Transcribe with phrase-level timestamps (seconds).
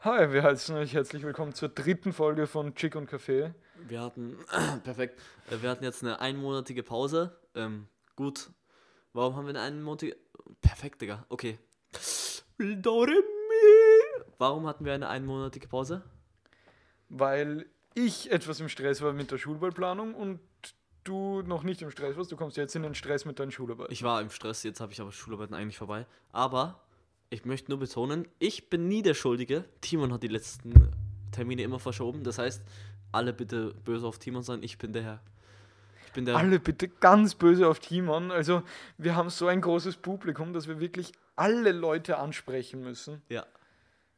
[0.00, 3.52] Hi, wir heißen euch herzlich willkommen zur dritten Folge von Chick und Kaffee.
[3.88, 4.38] Wir hatten,
[4.84, 7.36] perfekt, Äh, wir hatten jetzt eine einmonatige Pause.
[7.54, 8.50] Ähm, gut.
[9.12, 10.16] Warum haben wir eine einmonatige,
[10.60, 11.58] perfekt, Digga, okay.
[14.38, 16.02] Warum hatten wir eine einmonatige Pause?
[17.08, 20.40] Weil ich etwas im Stress war mit der Schulballplanung und
[21.02, 22.30] du noch nicht im Stress warst.
[22.30, 23.90] Du kommst jetzt in den Stress mit deinen Schularbeit.
[23.90, 26.06] Ich war im Stress, jetzt habe ich aber Schularbeiten eigentlich vorbei.
[26.30, 26.80] Aber
[27.30, 29.64] ich möchte nur betonen, ich bin nie der Schuldige.
[29.80, 30.90] Timon hat die letzten
[31.32, 32.24] Termine immer verschoben.
[32.24, 32.62] Das heißt,
[33.12, 34.62] alle bitte böse auf Timon sein.
[34.62, 35.20] Ich bin der Herr.
[36.06, 36.36] Ich bin der.
[36.36, 38.32] alle bitte ganz böse auf Timon.
[38.32, 38.62] Also
[38.98, 43.22] wir haben so ein großes Publikum, dass wir wirklich alle Leute ansprechen müssen.
[43.28, 43.46] Ja.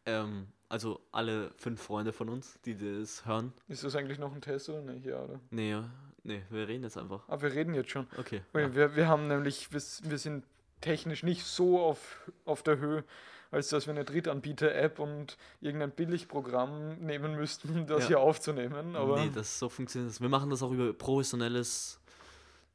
[0.06, 3.52] Ähm, also alle fünf Freunde von uns, die das hören.
[3.68, 5.04] Ist das eigentlich noch ein Test oder nicht?
[5.04, 5.38] Ja, oder?
[5.50, 5.84] Nee, ja,
[6.24, 7.28] nee, wir reden jetzt einfach.
[7.28, 8.06] Aber wir reden jetzt schon.
[8.16, 8.40] Okay.
[8.52, 8.74] Weil Ja.
[8.74, 10.46] wir, wir haben nämlich, wir, wir sind
[10.82, 13.04] technisch nicht so auf, auf der Höhe,
[13.50, 18.08] als dass wir eine Drittanbieter-App und irgendein Billigprogramm nehmen müssten, um das Ja.
[18.08, 18.94] hier aufzunehmen.
[18.96, 20.20] Aber nee, das so funktioniert das.
[20.20, 21.98] Wir machen das auch über professionelles,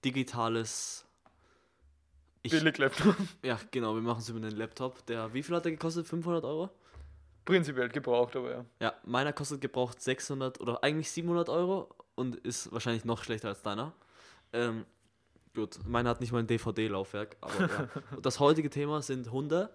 [0.03, 1.05] digitales.
[2.43, 3.15] Ich, Billig-Laptop.
[3.43, 5.05] ja, genau, wir machen es über einen Laptop.
[5.07, 6.07] Der, wie viel hat der gekostet?
[6.07, 6.69] 500 Euro?
[7.45, 8.65] Prinzipiell gebraucht, aber ja.
[8.81, 13.61] Ja, meiner kostet gebraucht 600 oder eigentlich 700 Euro und ist wahrscheinlich noch schlechter als
[13.61, 13.93] deiner.
[14.53, 14.85] Ähm,
[15.57, 17.89] gut, meiner hat nicht mal ein DVD-Laufwerk, aber ja.
[18.21, 19.69] Das heutige Thema sind Hunde.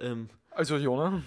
[0.00, 1.22] Ähm, Also Jona,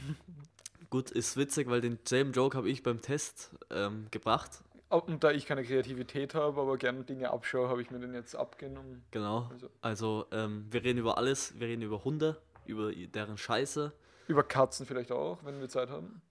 [0.90, 4.64] gut, ist witzig, weil denselben Joke habe ich beim Test ähm, gebracht.
[4.90, 8.36] und da ich keine Kreativität habe, aber gerne Dinge abschaue, habe ich mir den jetzt
[8.36, 9.04] abgenommen.
[9.12, 9.48] Genau.
[9.52, 11.60] Also- Also, ähm, wir reden über alles.
[11.60, 13.94] Wir reden über Hunde, über deren Scheiße.
[14.28, 16.22] Über Katzen vielleicht auch, wenn wir Zeit haben.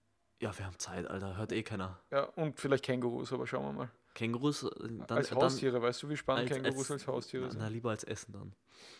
[0.40, 1.36] Ja, wir haben Zeit, Alter.
[1.36, 1.98] Hört eh keiner.
[2.12, 3.90] Ja, und vielleicht Kängurus, aber schauen wir mal.
[4.18, 4.68] Kängurus, äh,
[5.06, 7.60] dann, als Haustiere, weißt du, wie spannend Kängurus als, Haustiere na, sind?
[7.60, 8.52] na, lieber als Essen dann.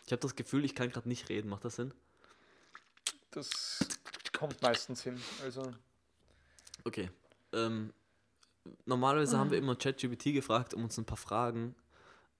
[0.06, 1.48] Ich habe das Gefühl, ich kann gerade nicht reden.
[1.48, 1.92] Macht das Sinn?
[3.32, 3.80] Das
[4.32, 5.20] kommt meistens hin.
[5.42, 5.72] Also,
[6.84, 7.10] Okay.
[7.52, 7.92] Ähm,
[8.86, 11.74] normalerweise haben wir immer ChatGPT gefragt, um uns ein paar Fragen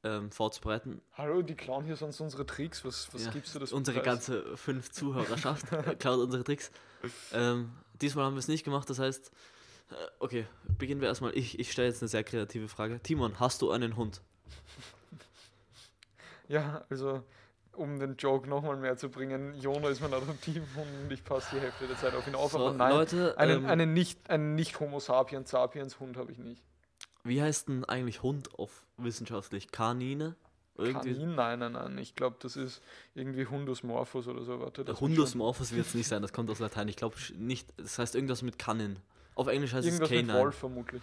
[0.05, 1.03] ähm, vorzubereiten.
[1.15, 2.85] hallo, die klauen hier sonst unsere Tricks.
[2.85, 3.73] Was, was Ja, gibst du das?
[3.73, 5.67] Unsere ganze fünf Zuhörerschaft
[5.99, 6.71] klaut unsere Tricks.
[7.33, 9.33] Ähm, diesmal haben wir es nicht gemacht, das heißt,
[10.19, 10.47] okay,
[10.79, 11.37] beginnen wir erstmal.
[11.37, 13.01] Ich, ich stelle jetzt eine sehr kreative Frage.
[13.01, 14.21] Timon, hast du einen Hund?
[16.49, 17.23] Ja, also
[17.75, 21.61] um den Joke nochmal mehr zu bringen, Jona ist mein Adoptivhund und ich passe die
[21.61, 22.53] Hälfte der Zeit auf ihn auf.
[22.53, 26.33] So, aber nein, Leute, einen, ähm, einen nicht, einen nicht Homo sapiens sapiens Hund habe
[26.33, 26.63] ich nicht.
[27.25, 29.71] wie heißt denn eigentlich Hund auf wissenschaftlich?
[29.71, 30.37] Kanine?
[30.77, 31.13] Irgendwie.
[31.13, 31.35] Kanin?
[31.35, 31.99] Nein, nein, nein.
[31.99, 32.83] Ich glaube, das ist
[33.15, 34.61] irgendwie Hundus morphus oder so.
[34.61, 36.89] Warte, Hundus morphus wird es nicht sein, das kommt aus Latein.
[36.89, 38.97] Ich glaube nicht, das heißt irgendwas mit Kanin.
[39.39, 40.39] Auf Englisch heißt Irgendwas es mit Canine.
[40.45, 41.03] Wolf vermutlich.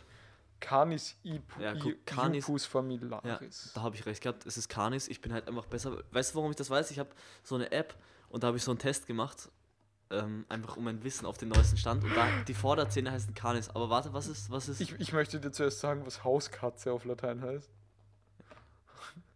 [0.60, 3.72] Canis ipu, Ja, guck, Canis- Iupus Ja, familiaris.
[3.74, 4.46] da habe ich recht gehabt.
[4.46, 5.08] Es ist Canis.
[5.08, 6.04] Ich bin halt einfach besser.
[6.12, 6.92] Weißt du, warum ich das weiß?
[6.92, 7.10] Ich habe
[7.44, 7.96] so eine App
[8.30, 9.50] und da habe ich so einen Test gemacht.
[10.12, 12.04] Ähm, einfach um mein Wissen auf den neuesten Stand.
[12.04, 13.70] Und da die Vorderzähne heißen Canis.
[13.70, 14.80] Aber warte, was ist, was ist?
[14.82, 17.70] Ich, ich möchte dir zuerst sagen, was Hauskatze auf Latein heißt.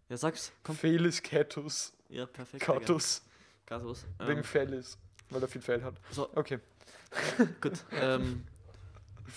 [0.10, 0.52] ja, sag's.
[0.64, 0.76] Komm.
[0.76, 1.94] Felis catus.
[2.10, 2.64] Ja, perfekt.
[2.64, 3.22] Catus.
[3.66, 4.06] Catus.
[4.20, 4.98] Wegen Ähm, Fellis.
[5.30, 5.96] Weil er viel Fell hat.
[6.12, 6.60] so, Okay.
[7.62, 7.84] gut.
[7.94, 8.46] Ähm,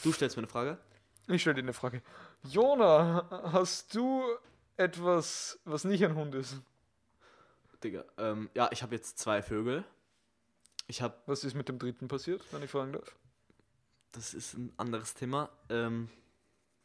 [0.02, 0.78] du stellst mir eine Frage.
[1.28, 2.02] Ich stelle dir eine Frage.
[2.44, 4.22] Jona, hast du
[4.76, 6.56] etwas, was nicht ein Hund ist?
[7.82, 8.04] Digga.
[8.16, 9.84] Ähm, ja, ich habe jetzt zwei Vögel.
[10.86, 13.16] Ich habe Was ist mit dem dritten passiert, wenn ich fragen darf?
[14.12, 15.48] Das ist ein anderes Thema.
[15.68, 16.08] Ähm,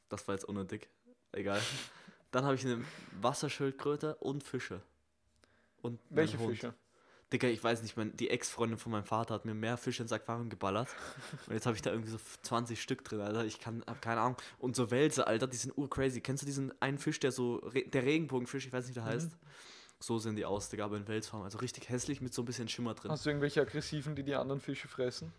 [0.10, 0.88] das war jetzt unnötig.
[1.32, 1.62] Egal.
[2.32, 2.84] Dann habe ich eine
[3.22, 4.82] Wasserschildkröte und Fische.
[5.82, 6.38] Und Welche.
[6.38, 6.74] Fische?
[7.34, 10.14] Digga, ich weiß nicht, mein, die Ex-Freundin von meinem Vater hat mir mehr Fische ins
[10.14, 10.88] Aquarium geballert.
[11.48, 13.44] Und jetzt habe ich da irgendwie so 20 Stück drin, Alter.
[13.44, 14.38] Ich kann, hab keine Ahnung.
[14.60, 16.22] Und so Wälse, Alter, die sind urcrazy.
[16.22, 19.14] Kennst du diesen einen Fisch, der so, der Regenbogenfisch, ich weiß nicht, wie der Mhm.
[19.16, 19.32] heißt?
[20.00, 21.42] So sehen die aus, Digga, aber in Welsfarm.
[21.44, 23.12] Also richtig hässlich mit so ein bisschen Schimmer drin.
[23.12, 25.34] Hast du irgendwelche aggressiven, die die anderen Fische fressen?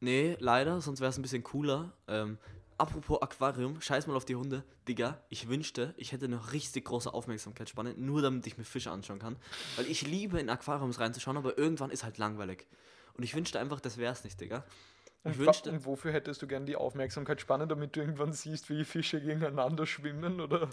[0.00, 1.92] Nee, leider, sonst wäre es ein bisschen cooler.
[2.08, 2.38] Ähm,
[2.78, 4.64] apropos Aquarium, scheiß mal auf die Hunde.
[4.88, 9.18] Digga, ich wünschte, ich hätte eine richtig große Aufmerksamkeitsspanne, nur damit ich mir Fische anschauen
[9.18, 9.36] kann.
[9.76, 12.66] Weil ich liebe in Aquariums reinzuschauen, aber irgendwann ist halt langweilig.
[13.14, 14.64] Und ich wünschte einfach, das wär's nicht, Digga.
[15.26, 18.68] Ich Und, wa- wünschte, und wofür hättest du gern die Aufmerksamkeitsspanne, damit du irgendwann siehst,
[18.68, 20.40] wie die Fische gegeneinander schwimmen?
[20.40, 20.68] Oder?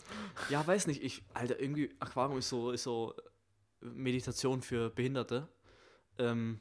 [0.49, 3.13] ja, weiß nicht, ich, Alter, irgendwie, Aquarium ist so, ist so
[3.79, 5.47] Meditation für Behinderte.
[6.17, 6.59] Ähm,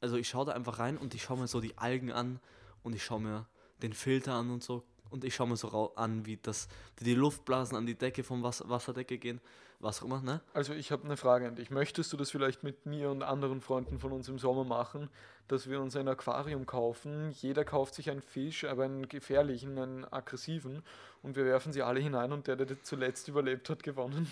[0.00, 2.38] also ich schaue da einfach rein und ich schaue mir so die Algen an
[2.82, 3.48] und ich schaue mir
[3.82, 4.82] den Filter an und so.
[5.10, 8.22] Und ich schaue mir so rau- an, wie, das, wie die Luftblasen an die Decke
[8.22, 9.40] vom Wasser, Wasserdecke gehen.
[9.80, 10.40] Was auch immer, ne?
[10.54, 11.70] Also ich habe eine Frage an dich.
[11.70, 15.08] Möchtest du das vielleicht mit mir und anderen Freunden von uns im Sommer machen,
[15.46, 17.30] dass wir uns ein Aquarium kaufen?
[17.30, 20.82] Jeder kauft sich einen Fisch, aber einen gefährlichen, einen aggressiven,
[21.22, 24.28] und wir werfen sie alle hinein und der, der zuletzt überlebt hat, gewonnen.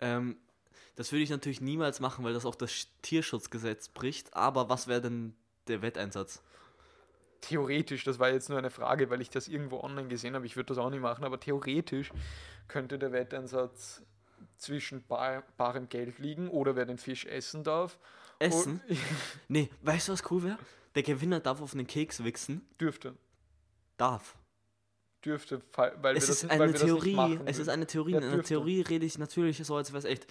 [0.00, 0.36] Ähm,
[0.96, 4.34] das würde ich natürlich niemals machen, weil das auch das Sch- Tierschutzgesetz bricht.
[4.34, 5.34] Aber was wäre denn
[5.68, 6.42] der Wetteinsatz?
[7.40, 10.56] Theoretisch, das war jetzt nur eine Frage, weil ich das irgendwo online gesehen habe, ich
[10.56, 12.10] würde das auch nicht machen, aber theoretisch
[12.66, 14.02] könnte der Wetteinsatz
[14.56, 17.98] zwischen bar, barem Geld liegen oder wer den Fisch essen darf.
[18.38, 18.80] Essen?
[19.48, 20.58] nee, weißt du, was cool wäre?
[20.94, 22.66] Der Gewinner darf auf einen Keks wichsen.
[22.80, 23.14] Dürfte.
[23.96, 24.36] Darf.
[25.24, 27.14] Dürfte, weil wir es das, ist weil eine wir das nicht Theorie.
[27.14, 28.12] machen Es ist eine Theorie.
[28.12, 28.48] Ja, In der dürfte.
[28.48, 30.26] Theorie rede ich natürlich so, als wäre es echt.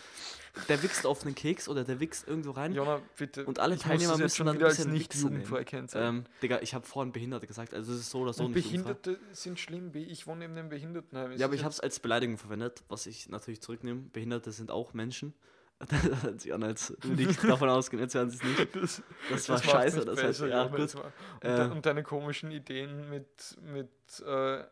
[0.69, 2.73] Der wichst auf einen Keks oder der wichst irgendwo rein.
[2.73, 3.45] Jona, bitte.
[3.45, 6.19] Und alle ich Teilnehmer das müssen dann ein bisschen nicht jugendfrei kennzeichnen.
[6.19, 8.63] Ähm, Digga, ich habe vorhin Behinderte gesagt, also es ist so oder so Und nicht.
[8.65, 11.31] Behinderte sind schlimm, wie ich wohne neben dem Behindertenheim.
[11.33, 14.01] Ist Ja, aber das ich habe es als Beleidigung verwendet, was ich natürlich zurücknehme.
[14.13, 15.33] Behinderte sind auch Menschen.
[16.23, 18.75] Das an, als würde ich davon ausgehen, jetzt hören sie es nicht.
[18.75, 20.05] Das, Das war macht's scheiße.
[20.05, 20.79] Das heißt, ja, gut.
[20.79, 20.95] Und,
[21.41, 23.27] Äh, de und deine komischen Ideen mit,
[23.61, 23.89] mit,
[24.25, 24.63] äh,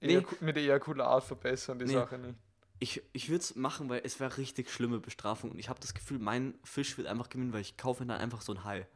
[0.00, 0.18] Nee.
[0.18, 1.92] Ejaku- mit Ejakulat verbessern die Nee.
[1.94, 2.34] Sache nicht.
[2.78, 5.50] Ich, ich würde es machen, weil es wäre richtig schlimme Bestrafung.
[5.50, 8.42] Und ich habe das Gefühl, mein Fisch wird einfach gewinnen, weil ich kaufe dann einfach
[8.42, 8.86] so ein Hai.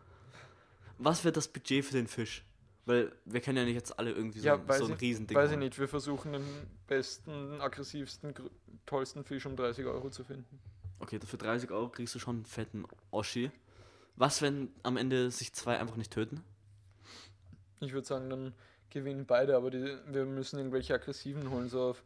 [0.98, 2.44] Was wird das Budget für den Fisch?
[2.84, 5.34] Weil wir können ja nicht jetzt alle irgendwie so, Ja, ein- so ein ich- Riesending
[5.36, 5.60] Weiß ich holen.
[5.60, 6.44] nicht, wir versuchen den
[6.86, 8.34] besten, aggressivsten,
[8.84, 10.60] tollsten Fisch um 30 Euro zu finden.
[10.98, 13.50] Okay, für 30 Euro kriegst du schon einen fetten Oschi.
[14.16, 16.44] Was, wenn am Ende sich zwei einfach nicht töten?
[17.80, 18.54] Ich würde sagen, dann
[18.90, 22.02] gewinnen beide, aber die, wir müssen irgendwelche aggressiven holen, so auf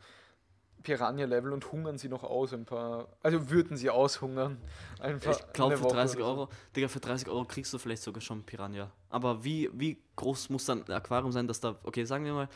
[0.84, 3.08] Piranha-Level und hungern sie noch aus ein paar.
[3.22, 4.58] Also würden sie aushungern.
[5.00, 6.31] Einfach Ich glaube, für Woche 30 oder so.
[6.31, 8.92] Euro, Digga, für 30 Euro kriegst du vielleicht sogar schon Piranha.
[9.08, 12.48] Aber wie, wie groß muss dann ein Aquarium sein, dass da, okay, sagen wir mal,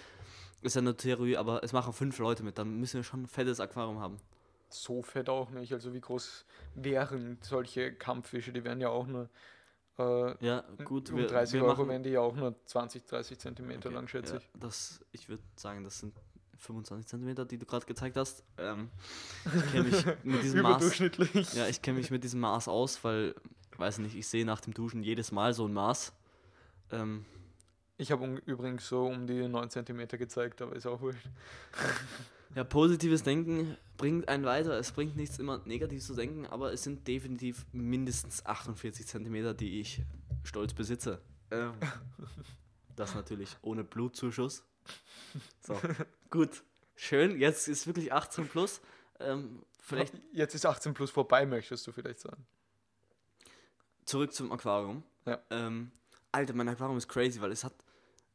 [0.62, 3.26] ist ja eine Theorie, aber es machen fünf Leute mit, dann müssen wir schon ein
[3.26, 4.18] fettes Aquarium haben.
[4.68, 5.72] So fett auch nicht.
[5.72, 6.44] Also wie groß
[6.74, 8.52] wären solche Kampffische?
[8.52, 9.30] Die wären ja auch nur
[9.98, 13.04] äh, Ja, gut, um wir, 30 wir Euro machen, wären die ja auch nur 20,
[13.06, 14.48] 30 Zentimeter Okay, lang, schätze ja, ich.
[14.54, 16.14] Das, ich würde sagen, das sind
[16.58, 18.42] 25 Zentimeter, die du gerade gezeigt hast.
[18.58, 18.90] Ähm,
[19.44, 20.76] ich kenne mich mit diesem Maß.
[20.76, 21.54] Überdurchschnittlich.
[21.54, 23.34] Ja, ich kenne mich mit diesem Maß aus, weil,
[23.76, 26.12] weiß nicht, ich sehe nach dem Duschen jedes Mal so ein Maß.
[26.90, 27.24] Ähm,
[27.96, 31.28] Ich habe übrigens so um die 9 Zentimeter gezeigt, aber ist auch wurscht.
[32.54, 34.78] ja, positives Denken bringt einen weiter.
[34.78, 39.80] Es bringt nichts, immer negativ zu denken, aber es sind definitiv mindestens 48 Zentimeter, die
[39.80, 40.02] ich
[40.44, 41.20] stolz besitze.
[41.50, 41.74] Ähm,
[42.96, 44.64] das natürlich ohne Blutzuschuss.
[45.60, 45.78] So,
[46.30, 46.62] gut.
[46.96, 48.80] Schön, jetzt ist wirklich 18 plus.
[49.20, 52.44] Ähm, vielleicht Jetzt ist 18 plus vorbei, möchtest du vielleicht sagen.
[54.04, 55.04] zurück zum Aquarium.
[55.24, 55.40] Ja.
[55.50, 55.92] Ähm,
[56.32, 57.74] Alter, mein Aquarium ist crazy, weil es hat.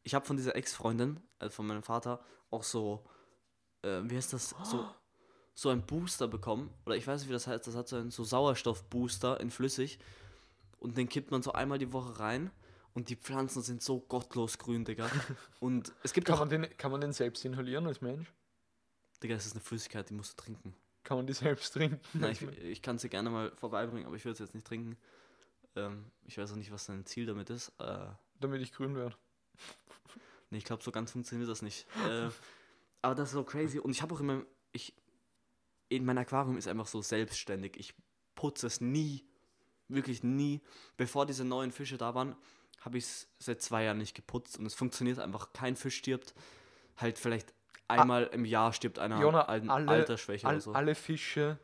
[0.04, 3.04] Ich habe von dieser Ex-Freundin, also von meinem Vater, auch so.
[3.84, 4.56] Äh, wie heißt das?
[4.64, 4.88] So,
[5.54, 6.74] so ein Booster bekommen.
[6.86, 7.68] Oder ich weiß nicht, wie das heißt.
[7.68, 10.00] Das hat so einen so Sauerstoffbooster in flüssig.
[10.80, 12.52] Und den kippt man so einmal die Woche rein.
[12.94, 15.10] Und die Pflanzen sind so gottlos grün, Digga.
[15.60, 16.40] Und es gibt Kann auch.
[16.42, 18.32] man, den, kann man den selbst inhalieren als Mensch?
[19.22, 20.76] Digga, es ist eine Flüssigkeit, die musst du trinken.
[21.04, 22.00] Kann man die selbst trinken?
[22.14, 24.98] Nein, ich, ich kann sie gerne mal vorbeibringen, aber ich würde es jetzt nicht trinken.
[25.76, 27.70] Ähm, ich weiß auch nicht, was dein Ziel damit ist.
[27.80, 28.06] Äh,
[28.40, 29.16] Damit ich grün werde.
[30.52, 31.88] Nee, ich glaube, so ganz funktioniert das nicht.
[32.08, 32.30] äh,
[33.04, 33.78] aber das ist so crazy.
[33.80, 34.94] Und ich habe auch immer, ich,
[35.90, 37.78] in mein Aquarium ist einfach so selbstständig.
[37.78, 37.94] Ich
[38.34, 39.24] putze es nie,
[39.88, 40.62] wirklich nie.
[40.98, 42.36] Bevor diese neuen Fische da waren,
[42.82, 45.54] habe ich es seit zwei Jahren nicht geputzt und es funktioniert einfach.
[45.54, 46.34] Kein Fisch stirbt.
[46.98, 47.54] Halt vielleicht
[47.88, 50.74] einmal im Jahr stirbt einer Jona, alle- Altersschwäche All, oder so.
[50.74, 51.60] Alle Fische,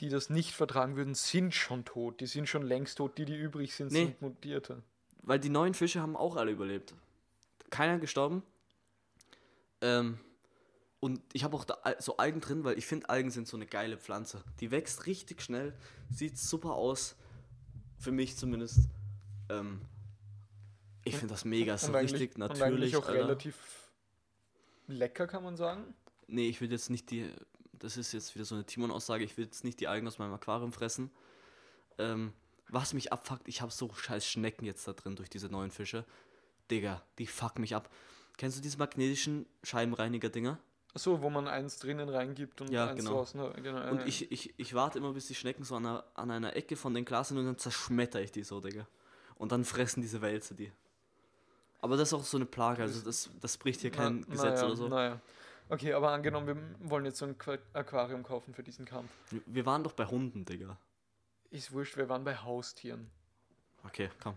[0.00, 2.20] die das nicht vertragen würden, sind schon tot.
[2.20, 3.16] Die sind schon längst tot.
[3.18, 4.06] Die, die übrig sind, Nee.
[4.06, 4.82] sind mutierte.
[5.22, 6.94] Weil die neuen Fische haben auch alle überlebt.
[7.70, 8.42] Keiner gestorben.
[9.80, 10.18] Ähm,
[11.00, 13.66] und ich habe auch da so Algen drin, weil ich finde, Algen sind so eine
[13.66, 14.42] geile Pflanze.
[14.60, 15.74] Die wächst richtig schnell,
[16.10, 17.16] sieht super aus.
[17.98, 18.88] Für mich zumindest.
[19.48, 19.80] Ähm,
[21.04, 22.96] ich finde das mega, so richtig und eigentlich natürlich.
[22.96, 23.20] auch Alter.
[23.20, 23.90] relativ
[24.86, 25.94] lecker, kann man sagen.
[26.26, 27.32] Nee, ich will jetzt nicht die.
[27.72, 29.24] Das ist jetzt wieder so eine Timon-Aussage.
[29.24, 31.10] Ich will jetzt nicht die Algen aus meinem Aquarium fressen.
[31.96, 32.32] Ähm,
[32.68, 36.04] was mich abfuckt, ich habe so scheiß Schnecken jetzt da drin durch diese neuen Fische.
[36.70, 37.88] Digga, die fucken mich ab.
[38.36, 40.58] Kennst du diese magnetischen Scheibenreiniger-Dinger?
[40.94, 43.12] So, wo man eins drinnen reingibt und Ja, eins genau.
[43.18, 43.40] draußen.
[43.62, 46.30] Genau, Und äh, ich, ich, ich warte immer, bis die Schnecken so an einer, an
[46.30, 48.86] einer Ecke von den Glas sind und dann zerschmetter ich die so, Digga.
[49.36, 50.72] Und dann fressen diese Wälze die.
[51.80, 54.54] Aber das ist auch so eine Plage, also das, das bricht hier kein na- Gesetz
[54.60, 54.88] naja, oder so.
[54.88, 55.20] Naja.
[55.68, 56.46] Okay, aber angenommen,
[56.80, 59.10] wir wollen jetzt so ein Qua- Aquarium kaufen für diesen Kampf.
[59.30, 60.76] Wir- Wir waren doch bei Hunden, Digga.
[61.50, 63.10] Ist wurscht, wir waren bei Haustieren.
[63.84, 64.34] Okay, komm.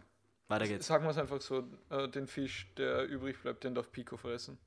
[0.49, 0.85] Weiter geht's.
[0.85, 4.57] Sagen wir es einfach so, äh, den Fisch, der übrig bleibt, den darf Pico fressen.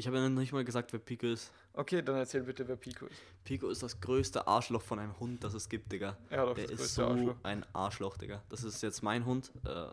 [0.00, 1.50] Ich habe ja noch nicht mal gesagt, wer Pico ist.
[1.72, 3.20] Okay, dann erzähl bitte, wer Pico ist.
[3.42, 6.16] Pico ist das größte Arschloch von einem Hund, das es gibt, Digga.
[6.30, 7.34] Er hat auch Der das ist so Arschloch.
[7.42, 8.40] ein Arschloch, Digga.
[8.48, 9.86] Das ist jetzt mein Hund, äh,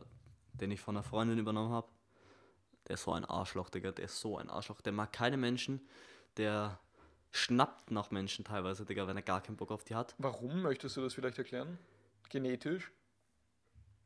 [0.53, 1.87] den ich von einer Freundin übernommen habe.
[2.87, 3.91] Der ist so ein Arschloch, Digga.
[3.93, 4.79] Der ist so ein Arschloch.
[4.81, 5.81] Der mag keine Menschen.
[6.37, 6.79] Der
[7.31, 10.13] schnappt nach Menschen teilweise, Digga, wenn er gar keinen Bock auf die hat.
[10.19, 11.79] Warum möchtest du das vielleicht erklären?
[12.29, 12.91] Genetisch?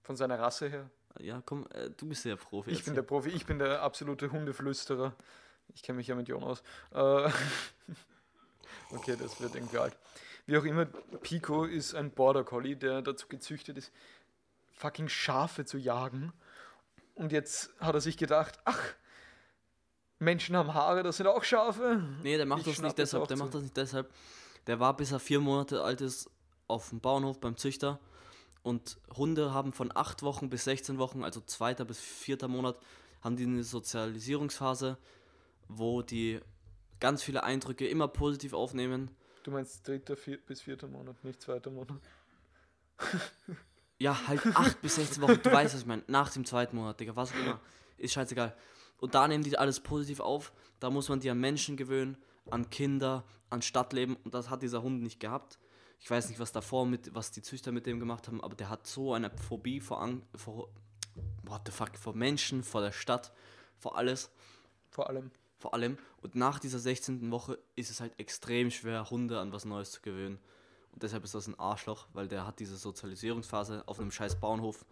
[0.04, 0.90] Von seiner Rasse her?
[1.20, 2.72] Ja, komm, äh, du bist ja Profi.
[2.72, 5.14] Ich bin der Profi, ich bin der absolute Hundeflüsterer.
[5.76, 6.62] Ich kenne mich ja mit Jon aus.
[6.92, 6.98] Äh,
[8.92, 9.98] okay, das wird irgendwie alt.
[10.46, 13.92] Wie auch immer, Pico ist ein Border Collie, der dazu gezüchtet ist,
[14.72, 16.34] fucking Schafe zu jagen.
[17.16, 18.80] Und jetzt hat er sich gedacht, ach,
[20.20, 22.04] Menschen haben Haare, das sind auch Schafe.
[22.24, 23.28] Nee, der macht Ich das nicht deshalb.
[23.28, 23.44] Der zu.
[23.44, 24.12] macht das nicht deshalb.
[24.68, 26.30] Der war bis er vier Monate alt ist
[26.68, 28.00] auf dem Bauernhof beim Züchter.
[28.62, 32.78] Und Hunde haben von acht Wochen bis 16 Wochen, also zweiter bis vierter Monat,
[33.22, 34.98] haben die eine Sozialisierungsphase,
[35.70, 36.42] wo die
[37.00, 39.10] ganz viele Eindrücke immer positiv aufnehmen.
[39.44, 42.02] Du meinst dritter vier, bis vierter Monat, nicht zweiter Monat.
[43.98, 46.04] Ja, halt 8 bis 16 Wochen, du weißt, was ich meine.
[46.08, 47.62] Nach dem zweiten Monat, Digga, was auch immer.
[47.98, 48.56] Ist scheißegal.
[48.98, 50.52] Und da nehmen die alles positiv auf.
[50.80, 52.18] Da muss man die an Menschen gewöhnen,
[52.50, 54.18] an Kinder, an Stadtleben.
[54.18, 55.60] Und das hat dieser Hund nicht gehabt.
[56.00, 58.70] Ich weiß nicht, was davor mit, was die Züchter mit dem gemacht haben, aber der
[58.70, 60.70] hat so eine Phobie vor, Ang vor
[61.44, 63.34] what the fuck, vor Menschen, vor der Stadt,
[63.78, 64.32] vor alles,
[64.92, 65.32] Vor allem.
[65.60, 65.98] Vor allem.
[66.22, 67.30] Und nach dieser 16.
[67.32, 70.40] Woche ist es halt extrem schwer, Hunde an was Neues zu gewöhnen.
[70.94, 74.86] Und deshalb ist das ein Arschloch, weil der hat diese Sozialisierungsphase auf einem scheiß Bauernhof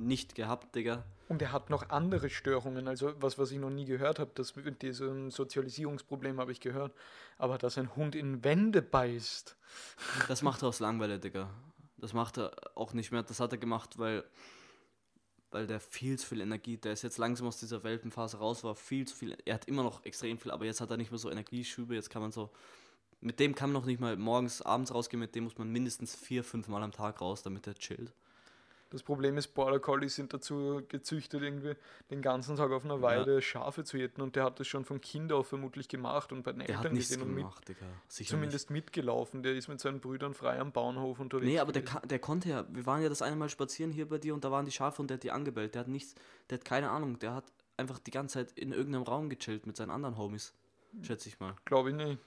[0.00, 1.04] nicht gehabt, Digga.
[1.28, 4.56] Und er hat noch andere Störungen, also was, was ich noch nie gehört habe, das
[4.56, 6.94] mit diesem Sozialisierungsproblem habe ich gehört.
[7.38, 9.56] Aber dass ein Hund in Wände beißt.
[10.28, 11.50] Das macht er aus Langweile, Digga.
[11.98, 13.22] Das macht er auch nicht mehr.
[13.22, 14.24] Das hat er gemacht, weil,
[15.52, 18.74] weil der viel zu viel Energie, der ist jetzt langsam aus dieser Welpenphase raus, war
[18.74, 19.36] viel zu viel.
[19.44, 21.94] Er hat immer noch extrem viel, aber jetzt hat er nicht mehr so Energieschübe.
[21.94, 22.50] Jetzt kann man so.
[23.20, 26.16] Mit dem kann man noch nicht mal morgens, abends rausgehen, mit dem muss man mindestens
[26.16, 28.12] vier, fünf Mal am Tag raus, damit er chillt.
[28.92, 31.74] Das Problem ist, Border Collies sind dazu gezüchtet, irgendwie
[32.10, 34.20] den ganzen Tag auf einer Weide Schafe zu jäten.
[34.20, 36.84] Und der hat das schon von Kind auf vermutlich gemacht und bei den Der hat
[36.84, 37.46] Eltern nichts gesehen und mit,
[38.08, 39.42] zumindest mitgelaufen.
[39.42, 41.20] Der ist mit seinen Brüdern frei am Bauernhof nicht.
[41.20, 41.50] unterwegs.
[41.50, 42.66] Nee, aber der, der konnte ja.
[42.68, 45.00] Wir waren ja das eine Mal spazieren hier bei dir und da waren die Schafe
[45.00, 45.74] und der hat die angebellt.
[45.74, 46.14] Der hat nichts,
[46.50, 47.18] der hat keine Ahnung.
[47.18, 50.52] Der hat einfach die ganze Zeit in irgendeinem Raum gechillt mit seinen anderen Homies.
[51.00, 51.56] Schätze ich mal.
[51.64, 52.18] Glaube ich nicht.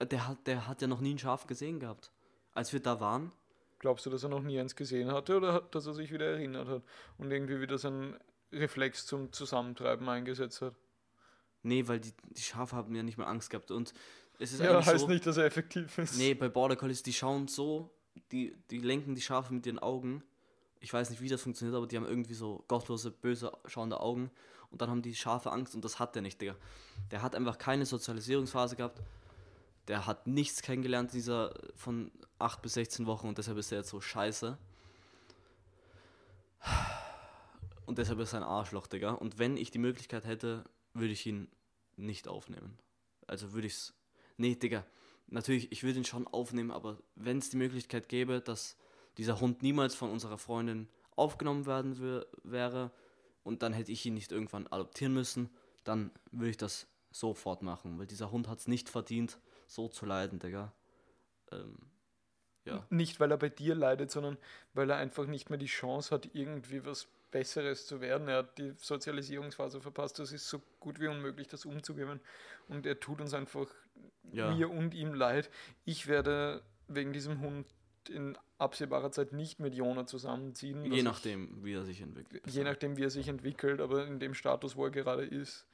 [0.00, 2.10] Der hat, der hat ja noch nie ein Schaf gesehen gehabt.
[2.54, 3.30] Als wir da waren,
[3.78, 6.26] Glaubst du, dass er noch nie eins gesehen hatte oder hat, dass er sich wieder
[6.26, 6.82] erinnert hat
[7.18, 8.16] und irgendwie wieder seinen
[8.52, 10.74] Reflex zum Zusammentreiben eingesetzt hat?
[11.62, 13.70] nee, weil die, die Schafe haben ja nicht mehr Angst gehabt.
[13.72, 13.92] Und
[14.38, 16.16] es ist Ja, heißt so, nicht, dass er effektiv ist.
[16.16, 17.90] nee, bei Border Collies, die schauen so,
[18.30, 20.22] die, die lenken die Schafe mit ihren Augen.
[20.80, 24.30] Ich weiß nicht, wie das funktioniert, aber die haben irgendwie so gottlose, böse schauende Augen.
[24.70, 26.54] Und dann haben die Schafe Angst und das hat der nicht, Digga.
[27.10, 29.00] Der hat einfach keine Sozialisierungsphase gehabt.
[29.88, 33.90] Der hat nichts kennengelernt dieser von 8 bis 16 Wochen und deshalb ist er jetzt
[33.90, 34.58] so scheiße.
[37.86, 39.12] Und deshalb ist er ein Arschloch, Digga.
[39.12, 41.48] Und wenn ich die Möglichkeit hätte, würde ich ihn
[41.96, 42.78] nicht aufnehmen.
[43.26, 43.94] Also würde ich es.
[44.36, 44.84] Nee, Digga.
[45.28, 48.76] Natürlich, ich würde ihn schon aufnehmen, aber wenn es die Möglichkeit gäbe, dass
[49.18, 52.92] dieser Hund niemals von unserer Freundin aufgenommen werden wär, wäre
[53.42, 55.50] und dann hätte ich ihn nicht irgendwann adoptieren müssen,
[55.84, 60.06] dann würde ich das sofort machen, weil dieser Hund hat es nicht verdient, so zu
[60.06, 60.72] leiden, Digga.
[61.52, 61.76] Ähm,
[62.64, 62.84] ja.
[62.90, 64.36] Nicht, weil er bei dir leidet, sondern
[64.74, 68.28] weil er einfach nicht mehr die Chance hat, irgendwie was Besseres zu werden.
[68.28, 70.18] Er hat die Sozialisierungsphase verpasst.
[70.18, 72.20] Das ist so gut wie unmöglich, das umzugeben.
[72.68, 73.66] Und er tut uns einfach,
[74.32, 74.52] Ja.
[74.52, 75.50] mir und ihm leid.
[75.84, 77.66] Ich werde wegen diesem Hund
[78.08, 80.84] in absehbarer Zeit nicht mit Jona zusammenziehen.
[80.84, 82.42] Je ich- nachdem, wie er sich entwickelt.
[82.46, 85.66] Je nachdem, wie er sich entwickelt, aber in dem Status, wo er gerade ist,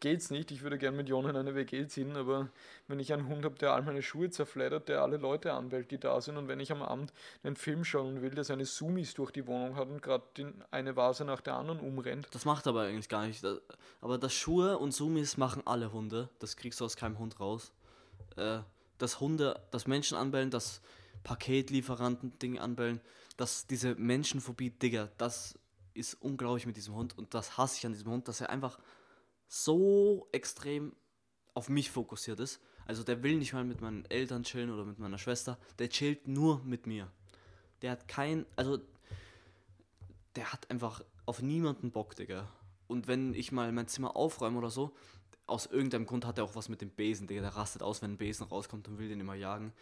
[0.00, 0.50] geht's nicht.
[0.50, 2.48] Ich würde gern mit Jon in eine WG ziehen, aber
[2.88, 5.98] wenn ich einen Hund habe, der all meine Schuhe zerfleddert, der alle Leute anbellt, die
[5.98, 7.12] da sind, und wenn ich am Abend
[7.42, 10.24] einen Film schauen will, der seine Sumis durch die Wohnung hat und gerade
[10.70, 13.44] eine Vase nach der anderen umrennt, Das macht aber eigentlich gar nicht.
[14.00, 16.28] Aber das Schuhe und Sumis machen alle Hunde.
[16.38, 17.72] Das kriegst du aus keinem Hund raus.
[18.36, 18.58] Äh,
[18.98, 20.80] das Hunde, das Menschen anbellen, das
[21.24, 23.00] Paketlieferanten-Ding anbellen,
[23.36, 25.58] das, diese Menschenphobie, Digga, das
[25.96, 27.16] ist unglaublich mit diesem Hund.
[27.16, 28.78] Und das hasse ich an diesem Hund, dass er einfach
[29.48, 30.94] so extrem
[31.54, 32.60] auf mich fokussiert ist.
[32.86, 35.58] Also der will nicht mal mit meinen Eltern chillen oder mit meiner Schwester.
[35.78, 37.10] Der chillt nur mit mir.
[37.82, 38.78] Der hat kein, also
[40.36, 42.48] der hat einfach auf niemanden Bock, Digga.
[42.86, 44.94] Und wenn ich mal mein Zimmer aufräume oder so,
[45.46, 47.40] aus irgendeinem Grund hat er auch was mit dem Besen, Digga.
[47.40, 49.72] Der rastet aus, wenn ein Besen rauskommt und will den immer jagen.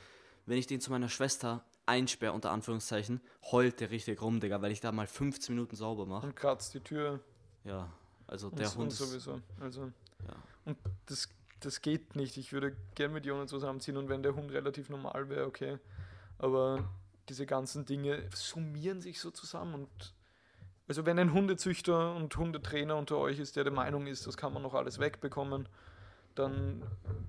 [0.47, 4.73] Wenn ich den zu meiner Schwester einsperre, unter Anführungszeichen, heult der richtig rum, Digga, weil
[4.73, 6.27] ich da mal 15 Minuten sauber mache.
[6.29, 7.21] und kratzt die Tür
[7.65, 7.91] Ja,
[8.27, 9.41] also und, der und Hund ist, sowieso.
[9.61, 9.83] Also,
[10.27, 10.35] ja.
[10.65, 11.29] und das,
[11.61, 12.37] das geht nicht.
[12.37, 15.79] Ich würde gern mit Jon zusammenziehen und wenn der Hund relativ normal wäre, okay.
[16.39, 16.89] Aber
[17.29, 20.15] diese ganzen Dinge summieren sich so zusammen und
[20.87, 24.53] also wenn ein Hundezüchter und Hundetrainer unter euch ist, der der Meinung ist, das kann
[24.53, 25.67] man noch alles wegbekommen,
[26.35, 26.83] dann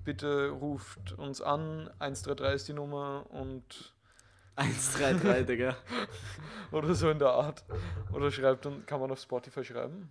[0.04, 3.94] bitte ruft uns an, 133 ist die Nummer und
[4.56, 5.76] 133, Digga.
[6.72, 7.64] Oder so in der Art.
[8.12, 10.10] Oder schreibt dann, kann man auf Spotify schreiben?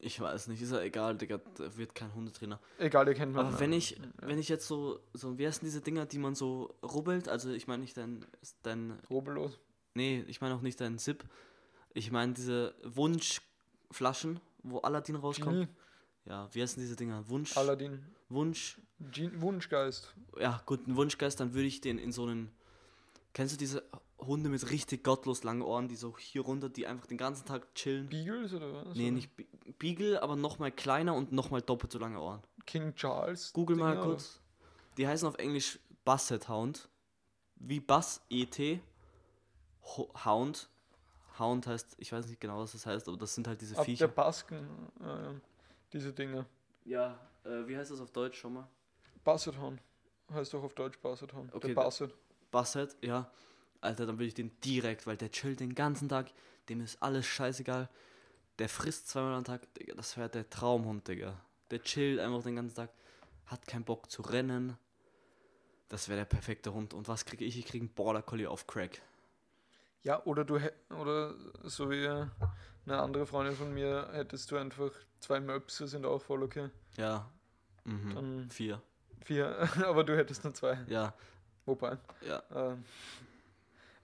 [0.00, 2.58] Ich weiß nicht, ist ja egal, Digga, da wird kein Hundetrainer.
[2.78, 3.46] Egal, ihr kennt man.
[3.46, 6.74] Aber wenn ich, wenn ich jetzt so, so, wie heißen diese Dinger, die man so
[6.82, 8.24] rubbelt, also ich meine nicht dein,
[8.62, 9.58] dein, Rubbellos.
[9.94, 11.24] nee, ich meine auch nicht dein Zip,
[11.94, 15.52] ich meine diese Wunschflaschen, wo Aladdin rauskommt.
[15.54, 15.68] Genie,
[16.24, 17.28] Ja, wie heißen diese Dinger?
[17.28, 18.04] Wunsch, Aladdin.
[18.28, 18.78] Wunsch,
[19.12, 20.14] Gen Wunschgeist.
[20.40, 22.50] ja, gut, ein Wunschgeist, dann würde ich den in so einen,
[23.34, 23.84] kennst du diese
[24.18, 27.74] Hunde mit richtig gottlos langen Ohren, die so hier runter, die einfach den ganzen Tag
[27.74, 28.08] chillen?
[28.08, 28.96] Beagles oder was?
[28.96, 29.44] Nee, nicht Be-
[29.78, 32.42] Beagle, aber nochmal kleiner und nochmal doppelt so lange Ohren.
[32.66, 33.52] King Charles.
[33.52, 34.06] Google mal oder?
[34.06, 34.40] kurz.
[34.96, 36.88] Die heißen auf Englisch Basset Hound.
[37.56, 38.80] Wie Bass ET.
[39.82, 40.68] Ho Hound.
[41.38, 43.84] Hound heißt, ich weiß nicht genau, was das heißt, aber das sind halt diese Ab
[43.84, 44.08] der Viecher.
[44.08, 44.66] Basken.
[45.00, 45.34] Äh,
[45.92, 46.46] diese Dinge.
[46.84, 48.66] Ja, äh, wie heißt das auf Deutsch schon mal?
[49.22, 49.80] Basset Hound.
[50.32, 51.54] Heißt doch auf Deutsch Basset Hound.
[51.54, 52.14] Okay, der da- Basset.
[52.50, 53.30] Basset, ja.
[53.80, 56.30] Alter, dann will ich den direkt, weil der chillt den ganzen Tag.
[56.68, 57.88] Dem ist alles scheißegal.
[58.58, 59.72] Der frisst zweimal am Tag.
[59.74, 61.38] Digga, das wäre der Traumhund, Digga.
[61.70, 62.90] Der chillt einfach den ganzen Tag.
[63.46, 64.76] Hat keinen Bock zu rennen.
[65.88, 66.94] Das wäre der perfekte Hund.
[66.94, 67.58] Und was kriege ich?
[67.58, 69.00] Ich kriege einen Border Collie auf Crack.
[70.02, 70.58] Ja, oder du
[70.90, 72.30] oder so wie eine
[73.00, 74.90] andere Freundin von mir hättest du einfach
[75.20, 76.70] zwei Möpse, sind auch voll okay.
[76.96, 77.28] Ja.
[77.84, 78.14] Mhm.
[78.14, 78.80] Dann Vier.
[79.24, 80.78] vier, aber du hättest nur zwei.
[80.88, 81.12] Ja,
[81.64, 81.98] Wobei.
[82.26, 82.42] ja.
[82.54, 82.84] Ähm,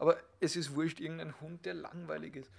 [0.02, 2.50] aber es ist wurscht, irgendein Hund, der langweilig ist.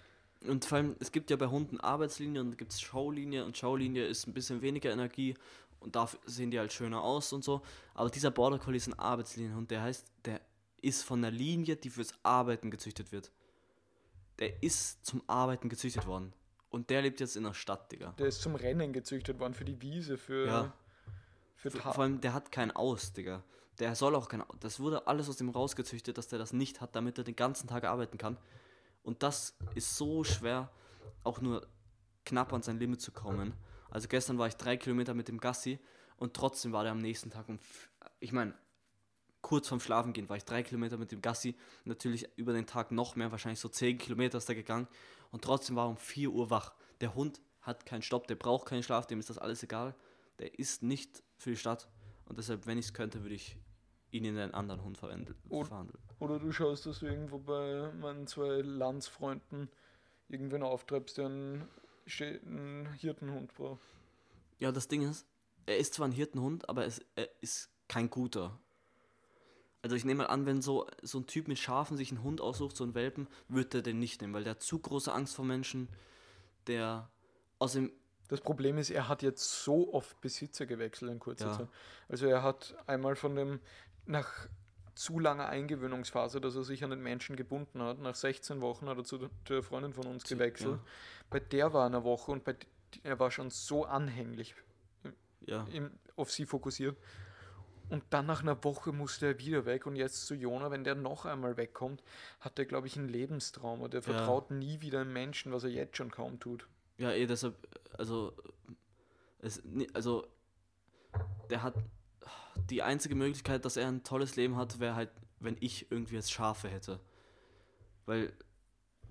[0.47, 4.05] Und vor allem, es gibt ja bei Hunden Arbeitslinie und gibt es Showlinie und Showlinie
[4.07, 5.35] ist ein bisschen weniger Energie
[5.81, 7.61] und dafür sehen die halt schöner aus und so.
[7.95, 10.39] Aber dieser Border Collie ist ein Arbeitslinienhund, der heißt, der
[10.81, 13.29] ist von der Linie, die fürs Arbeiten gezüchtet wird.
[14.39, 16.31] Der ist zum Arbeiten gezüchtet worden.
[16.69, 18.13] Und der lebt jetzt in der Stadt, Digga.
[18.17, 20.73] Der ist zum Rennen gezüchtet worden, für die Wiese, für, Ja.
[21.57, 23.43] für Ta vor allem, der hat kein Aus, Digga.
[23.79, 24.55] Der soll auch kein Aus.
[24.59, 27.67] Das wurde alles aus dem rausgezüchtet, dass der das nicht hat, damit er den ganzen
[27.67, 28.37] Tag arbeiten kann.
[29.01, 30.71] Und das ist so schwer,
[31.23, 31.67] auch nur
[32.25, 33.53] knapp an sein Limit zu kommen.
[33.89, 35.79] Also gestern war ich drei Kilometer mit dem Gassi
[36.17, 37.59] und trotzdem war der am nächsten Tag um.
[38.19, 38.53] Ich meine,
[39.41, 41.55] kurz vorm Schlafengehen war ich drei Kilometer mit dem Gassi.
[41.83, 44.87] Natürlich über den Tag noch mehr, wahrscheinlich so zehn Kilometer ist er gegangen.
[45.31, 46.73] Und trotzdem war er um 4 Uhr wach.
[47.01, 49.95] Der Hund hat keinen Stopp, der braucht keinen Schlaf, dem ist das alles egal.
[50.39, 51.87] Der ist nicht für die Stadt.
[52.25, 53.57] Und deshalb, wenn ich es könnte, würde ich
[54.13, 55.99] ihn in einen anderen Hund verwandel- Und- verhandeln.
[56.19, 59.69] Oder du schaust, dass du irgendwo bei meinen zwei Landsfreunden
[60.29, 61.67] irgendwen auftreibst, der einen,
[62.99, 63.81] Hirtenhund braucht.
[64.59, 65.25] Ja, das Ding ist,
[65.65, 68.57] er ist zwar ein Hirtenhund, aber es, er ist kein guter.
[69.81, 72.39] Also ich nehme mal an, wenn so, so ein Typ mit Schafen sich einen Hund
[72.39, 75.35] aussucht, so einen Welpen, wird er den nicht nehmen, weil der hat zu große Angst
[75.35, 75.89] vor Menschen,
[76.67, 77.09] der
[77.59, 77.91] außerdem,
[78.29, 81.57] Das Problem ist, er hat jetzt so oft Besitzer gewechselt in kurzer Ja.
[81.57, 81.67] Zeit.
[82.07, 83.59] Also er hat einmal von dem,
[84.05, 84.47] nach
[84.95, 88.97] zu langer Eingewöhnungsphase, dass er sich an den Menschen gebunden hat, nach 16 Wochen hat
[88.97, 90.75] er zu der Freundin von uns gewechselt.
[90.75, 90.85] ja.
[91.29, 92.55] Bei der war er eine Woche und bei,
[93.01, 94.55] er war schon so anhänglich
[95.45, 96.97] ja, im, auf sie fokussiert.
[97.89, 100.95] Und dann nach einer Woche musste er wieder weg und jetzt zu Jona, wenn der
[100.95, 102.01] noch einmal wegkommt,
[102.39, 103.87] hat er, glaube ich, ein Lebenstrauma.
[103.87, 104.13] Der Ja.
[104.13, 106.67] vertraut nie wieder einem Menschen, was er jetzt schon kaum tut.
[106.97, 107.55] ja, eh deshalb,
[107.97, 108.33] also,
[109.39, 109.61] es,
[109.93, 110.27] also,
[111.49, 111.75] der hat,
[112.73, 116.31] die einzige Möglichkeit, dass er ein tolles Leben hat, wäre halt, wenn ich irgendwie jetzt
[116.31, 116.99] Schafe hätte.
[118.05, 118.33] Weil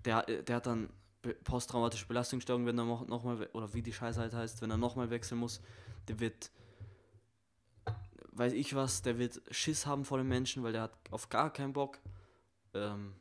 [0.05, 0.91] der, der hat dann
[1.45, 4.71] posttraumatische Belastungsstörung, wenn er noch, noch mal, we- oder wie die Scheiße halt heißt, wenn
[4.71, 5.61] er nochmal wechseln muss,
[6.09, 6.51] der wird,
[8.33, 11.53] weiß ich was, der wird Schiss haben vor den Menschen, weil der hat auf gar
[11.53, 12.01] keinen Bock.
[12.75, 13.15] Ähm,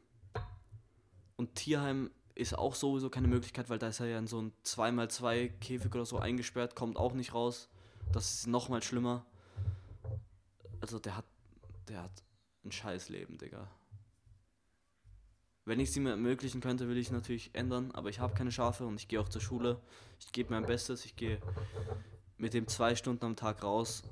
[1.35, 4.53] und Tierheim ist auch sowieso keine Möglichkeit, weil da ist er ja in so ein
[4.65, 7.69] 2x2 Käfig oder so eingesperrt, kommt auch nicht raus.
[8.11, 9.25] Das ist nochmal schlimmer.
[10.81, 11.25] Also der hat,
[11.87, 12.23] der hat
[12.65, 13.69] ein scheiß Leben, Digga.
[15.63, 18.51] Wenn ich es ihm ermöglichen könnte, will ich es natürlich ändern, aber ich habe keine
[18.51, 19.79] Schafe und ich gehe auch zur Schule.
[20.19, 21.39] Ich gebe mein Bestes, ich gehe
[22.37, 24.03] mit dem zwei Stunden am Tag raus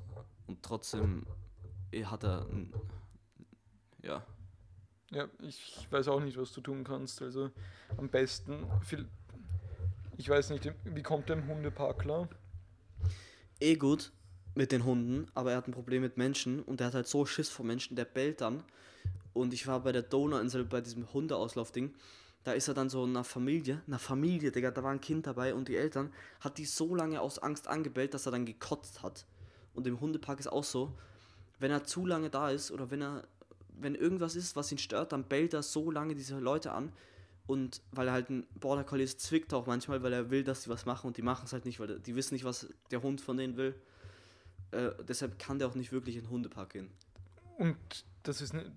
[0.46, 1.26] und trotzdem
[1.90, 2.72] eh, hat er ein,
[4.02, 4.24] ja,
[5.10, 7.20] Ja, ich weiß auch nicht, was du tun kannst.
[7.20, 7.50] Also
[7.96, 9.08] am besten, viel,
[10.16, 12.28] ich weiß nicht, wie kommt der im Hundepark klar?
[13.58, 14.12] eh gut
[14.60, 17.24] mit den Hunden, aber er hat ein Problem mit Menschen und der hat halt so
[17.24, 18.62] Schiss vor Menschen, der bellt dann.
[19.32, 21.94] Und ich war bei der Donauinsel bei diesem Hundeauslaufding.
[22.44, 25.54] Da ist er dann so einer Familie, einer Familie, Digga, da war ein Kind dabei
[25.54, 29.24] und die Eltern hat die so lange aus Angst angebellt, dass er dann gekotzt hat.
[29.72, 30.92] Und im Hundepark ist auch so,
[31.58, 33.24] wenn er zu lange da ist oder wenn er,
[33.78, 36.92] wenn irgendwas ist, was ihn stört, dann bellt er so lange diese Leute an.
[37.46, 40.44] Und weil er halt ein Border Collie ist, zwickt er auch manchmal, weil er will,
[40.44, 42.68] dass die was machen und die machen es halt nicht, weil die wissen nicht, was
[42.90, 43.74] der Hund von denen will.
[44.72, 46.90] Äh, deshalb kann der auch nicht wirklich in den Hundepark gehen.
[47.58, 47.76] Und
[48.22, 48.70] das ist ne,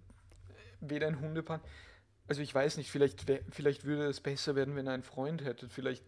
[0.81, 1.61] weder ein Hundepark.
[2.27, 5.71] Also ich weiß nicht, vielleicht, vielleicht würde es besser werden, wenn ihr einen Freund hättet.
[5.71, 6.03] Vielleicht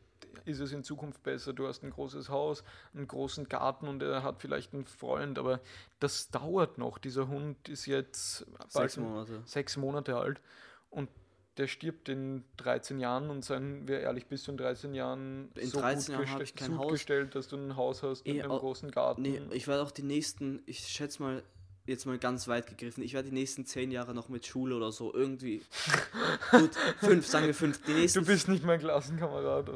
[0.46, 1.54] ist es in Zukunft besser.
[1.54, 5.60] Du hast ein großes Haus, einen großen Garten und er hat vielleicht einen Freund, aber
[6.00, 6.98] das dauert noch.
[6.98, 9.42] Dieser Hund ist jetzt Sechs Monate.
[9.46, 10.42] sechs Monate alt
[10.90, 11.10] und
[11.58, 15.68] der stirbt in 13 Jahren und seien wir ehrlich, bist du in 13 Jahren In
[15.70, 16.92] so 13 gut, Jahren geste- ich kein gut Haus.
[16.94, 19.22] gestellt, dass du ein Haus hast mit Eh, einem großen Garten.
[19.22, 21.44] Nee, ich werde auch die nächsten, ich schätze mal,
[21.88, 24.92] jetzt mal ganz weit gegriffen, ich werde die nächsten zehn Jahre noch mit Schule oder
[24.92, 25.62] so irgendwie.
[26.52, 27.82] gut, fünf, sagen wir fünf.
[27.84, 29.70] Die nächsten, du bist nicht mein Klassenkamerad.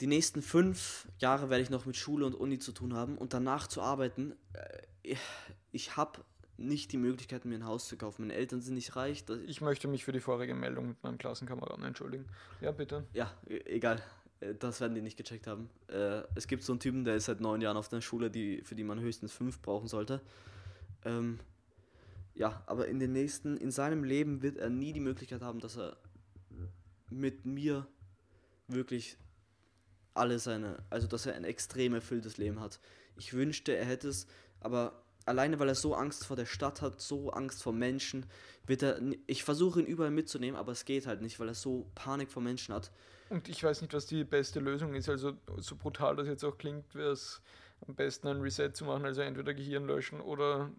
[0.00, 3.34] die nächsten fünf Jahre werde ich noch mit Schule und Uni zu tun haben und
[3.34, 4.32] danach zu arbeiten.
[4.54, 5.18] Äh, ich-
[5.70, 6.20] Ich habe
[6.58, 8.22] nicht die Möglichkeit, mir ein Haus zu kaufen.
[8.22, 9.24] Meine Eltern sind nicht reich.
[9.46, 12.26] Ich möchte mich für die vorige Meldung mit meinem Klassenkameraden entschuldigen.
[12.60, 13.04] Ja, bitte.
[13.14, 14.02] Ja, e- egal.
[14.40, 15.70] Äh, Das werden die nicht gecheckt haben.
[15.88, 18.60] Äh, Es gibt so einen Typen, der ist seit neun Jahren auf der Schule, die,
[18.62, 20.20] für die man höchstens fünf brauchen sollte.
[21.04, 21.38] Ähm,
[22.34, 25.76] ja, aber in den nächsten, in seinem Leben wird er nie die Möglichkeit haben, dass
[25.76, 25.96] er
[27.10, 27.86] mit mir
[28.66, 29.16] wirklich
[30.14, 32.80] alle seine, also dass er ein extrem erfülltes Leben hat.
[33.16, 34.26] Ich wünschte, er hätte es,
[34.60, 38.26] aber alleine weil er so Angst vor der Stadt hat, so Angst vor Menschen,
[38.66, 41.90] wird er, ich versuche ihn überall mitzunehmen, aber es geht halt nicht, weil er so
[41.94, 42.90] Panik vor Menschen hat.
[43.30, 45.08] Und ich weiß nicht, was die beste Lösung ist.
[45.08, 47.42] Also, so brutal das jetzt auch klingt, wäre es
[47.86, 49.04] am besten ein Reset zu machen.
[49.04, 50.70] Also entweder Gehirn löschen oder,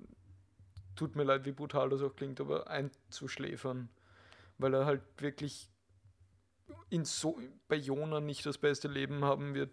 [0.95, 3.89] tut mir leid, wie brutal das auch klingt, aber einzuschläfern.
[4.57, 5.69] Weil er halt wirklich
[6.89, 9.71] in so, bei Jona nicht das beste Leben haben wird.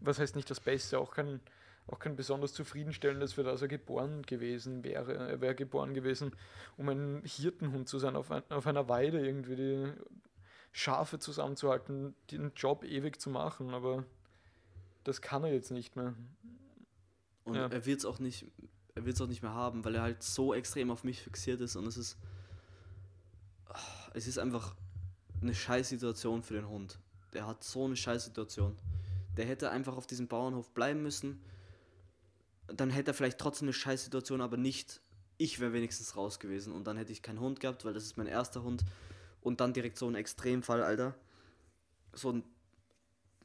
[0.00, 1.40] Was heißt nicht das Beste, auch kein,
[1.88, 5.14] auch kein besonders zufriedenstellendes, für das er geboren gewesen wäre.
[5.14, 6.32] Er wäre geboren gewesen,
[6.76, 9.92] um ein Hirtenhund zu sein, auf, ein, auf einer Weide irgendwie die
[10.72, 14.04] Schafe zusammenzuhalten, den Job ewig zu machen, aber
[15.04, 16.14] das kann er jetzt nicht mehr.
[17.44, 17.68] Und Ja.
[17.68, 18.46] er wird es auch nicht,
[18.96, 21.60] er wird es auch nicht mehr haben, weil er halt so extrem auf mich fixiert
[21.60, 22.18] ist und es ist,
[24.14, 24.74] es ist einfach
[25.40, 26.98] eine Scheißsituation für den Hund.
[27.32, 28.76] Der hat so eine Scheißsituation.
[29.36, 31.40] Der hätte einfach auf diesem Bauernhof bleiben müssen.
[32.68, 35.00] Dann hätte er vielleicht trotzdem eine Scheißsituation, aber nicht,
[35.38, 38.16] ich wäre wenigstens raus gewesen und dann hätte ich keinen Hund gehabt, weil das ist
[38.16, 38.84] mein erster Hund.
[39.40, 41.14] Und dann direkt so ein Extremfall, Alter.
[42.12, 42.42] So ein,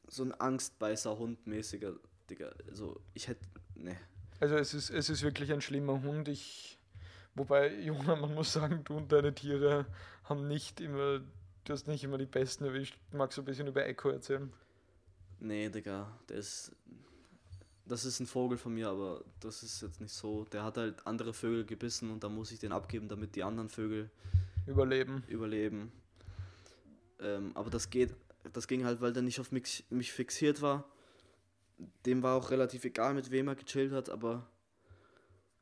[0.07, 1.93] so ein Angstbeißer-Hund mäßiger,
[2.29, 2.51] Digga.
[2.67, 3.97] Also ich hätte, ne.
[4.39, 6.27] Also es ist, es ist wirklich ein schlimmer Hund.
[6.27, 6.79] Ich,
[7.35, 9.85] wobei, Jona, man muss sagen, du und deine Tiere
[10.23, 11.19] haben nicht immer,
[11.65, 12.97] du hast nicht immer die besten erwischt.
[13.11, 14.51] Magst du ein bisschen über Echo erzählen?
[15.39, 16.71] Nee, Digga, der ist.
[17.91, 20.45] Das ist ein Vogel von mir, aber das ist jetzt nicht so.
[20.45, 23.67] Der hat halt andere Vögel gebissen und da muss ich den abgeben, damit die anderen
[23.67, 24.09] Vögel
[24.65, 25.25] Überleben.
[25.27, 25.91] überleben.
[27.19, 28.15] Ähm, aber das geht,
[28.53, 30.85] das ging halt, weil der nicht auf mich, mich fixiert war.
[32.05, 34.47] Dem war auch relativ egal, mit wem er gechillt hat, aber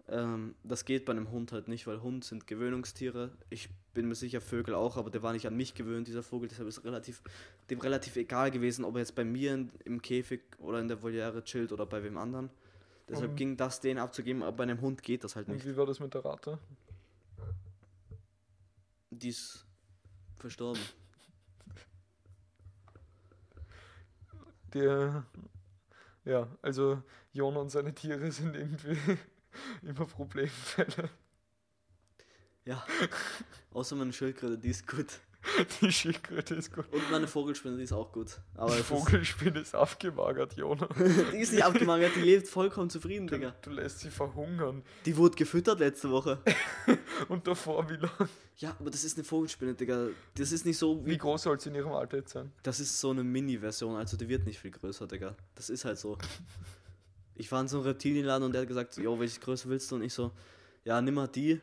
[0.08, 3.32] ähm, das geht bei einem Hund halt nicht, weil Hund sind Gewöhnungstiere.
[3.50, 6.48] Ich bin mir sicher, Vögel auch, aber der war nicht an mich gewöhnt, dieser Vogel.
[6.48, 7.22] Deshalb ist relativ,
[7.70, 11.02] dem relativ egal gewesen, ob er jetzt bei mir in, im Käfig oder in der
[11.02, 12.50] Voliere chillt oder bei wem anderen.
[13.08, 15.66] Deshalb Und- ging das, den abzugeben, aber bei einem Hund geht das halt Und nicht.
[15.66, 16.60] wie war das mit der Ratte?
[19.12, 19.66] Die ist
[20.36, 20.82] verstorben.
[24.74, 25.26] Der,
[26.26, 27.02] ja, also
[27.34, 28.98] Jona und seine Tiere sind irgendwie
[29.82, 31.10] immer Problemfälle.
[32.70, 32.86] Ja.
[33.74, 35.08] Außer meine Schildkröte, die ist gut.
[35.82, 36.86] Die Schildkröte ist gut.
[36.92, 38.40] Und meine Vogelspinne, die ist auch gut.
[38.56, 40.88] Aber Die Vogelspinne ist abgemagert, Jona.
[41.32, 43.56] Die ist nicht abgemagert, die lebt vollkommen zufrieden, Du, Digga.
[43.62, 44.84] du lässt sie verhungern.
[45.06, 46.40] Die wurde gefüttert letzte Woche.
[47.30, 48.12] Und davor wie lang?
[48.58, 50.10] Ja, aber das ist eine Vogelspinne, Digga.
[50.36, 51.18] Das ist nicht so Wie wie.
[51.18, 52.52] groß soll sie in ihrem Alter jetzt sein?
[52.62, 55.36] Das ist so eine Mini-Version, also die wird nicht viel größer, Digga.
[55.56, 56.18] Das ist halt so.
[57.36, 59.96] Ich war in so einem Reptilienladen und der hat gesagt, jo, welche Größe willst du?
[59.96, 60.32] Und ich so,
[60.84, 61.62] ja, nimm mal die.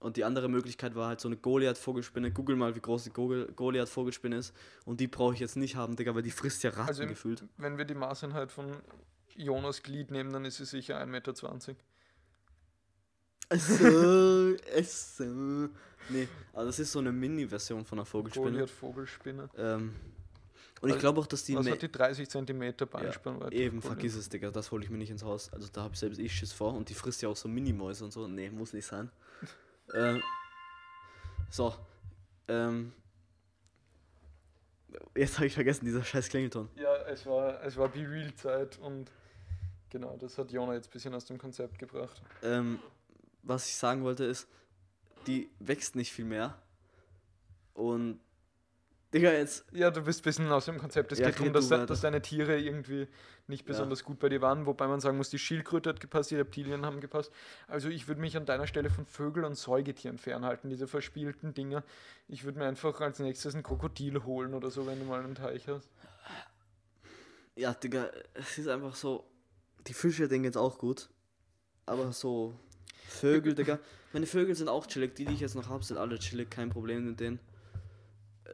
[0.00, 2.30] Und die andere Möglichkeit war halt so eine Goliath-Vogelspinne.
[2.30, 4.54] Google mal, wie groß die Goliath-Vogelspinne ist.
[4.84, 7.44] Und die brauche ich jetzt nicht haben, Digga, weil die frisst ja Ratten Also gefühlt.
[7.56, 8.76] Wenn wir die Maßeinheit von
[9.34, 11.34] Jonas Glied nehmen, dann ist sie sicher 1,20 Meter.
[13.50, 15.22] So, es.
[16.10, 18.50] Nee, aber das ist so eine Mini-Version von einer Vogelspinne.
[18.50, 19.50] Goliath Vogelspinne.
[19.58, 19.94] Ähm,
[20.80, 21.54] und ich Also, glaube auch, dass die.
[21.54, 23.54] Was hat die 30 cm Beinspannweite?
[23.54, 23.84] Eben, Goliath?
[23.84, 25.52] vergiss es, Digga, das hole ich mir nicht ins Haus.
[25.52, 28.04] Also da habe ich selbst ich Schiss vor und die frisst ja auch so Minimäuse
[28.04, 28.26] und so.
[28.26, 29.10] Nee, muss nicht sein.
[29.94, 30.22] Ähm,
[31.50, 31.74] so.
[32.48, 32.92] Ähm,
[35.14, 36.68] jetzt habe ich vergessen, dieser scheiß Klingelton.
[36.76, 39.10] Ja, es war, es war Be Real Zeit und
[39.90, 42.22] genau, das hat Jona jetzt ein bisschen aus dem Konzept gebracht.
[42.42, 42.78] Ähm,
[43.42, 44.48] was ich sagen wollte ist,
[45.26, 46.56] die wächst nicht viel mehr.
[47.74, 48.20] Und
[49.14, 49.64] Digga, jetzt.
[49.72, 51.12] Ja, du bist ein bisschen aus dem Konzept.
[51.12, 53.08] Es Ja, geht darum, dass, dass deine Tiere irgendwie
[53.46, 53.68] nicht Ja.
[53.68, 56.84] besonders gut bei dir waren, wobei man sagen muss, die Schildkröte hat gepasst, die Reptilien
[56.84, 57.32] haben gepasst.
[57.68, 61.84] Also ich würde mich an deiner Stelle von Vögeln und Säugetieren fernhalten, diese verspielten Dinger.
[62.28, 65.34] Ich würde mir einfach als nächstes ein Krokodil holen oder so, wenn du mal einen
[65.34, 65.88] Teich hast.
[67.56, 69.24] Ja, Digga, es ist einfach so.
[69.86, 71.08] Die Fische denken jetzt auch gut.
[71.86, 72.54] Aber so.
[73.08, 73.78] Vögel, Digga.
[74.12, 75.16] Meine Vögel sind auch chillig.
[75.16, 76.50] Die, die ich jetzt noch habe, sind alle chillig.
[76.50, 77.40] Kein Problem mit denen.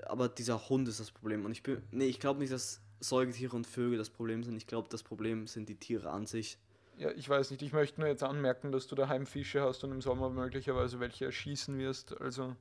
[0.06, 1.44] Aber dieser Hund ist das Problem.
[1.44, 1.82] Und ich bin.
[1.90, 4.56] Nee, ich glaube nicht, dass Säugetiere und Vögel das Problem sind.
[4.56, 6.58] Ich glaube, das Problem sind die Tiere an sich.
[6.96, 9.90] Ja, ich weiß nicht, ich möchte nur jetzt anmerken, dass du daheim Fische hast und
[9.90, 12.20] im Sommer möglicherweise welche erschießen wirst.
[12.20, 12.54] Also,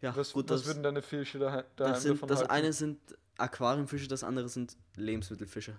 [0.00, 2.50] Ja, was, gut, was das, würden deine Fische daheim, daheim das, sind, davon das halten?
[2.50, 2.98] eine sind
[3.36, 5.76] Aquariumfische, das andere sind Lebensmittelfische.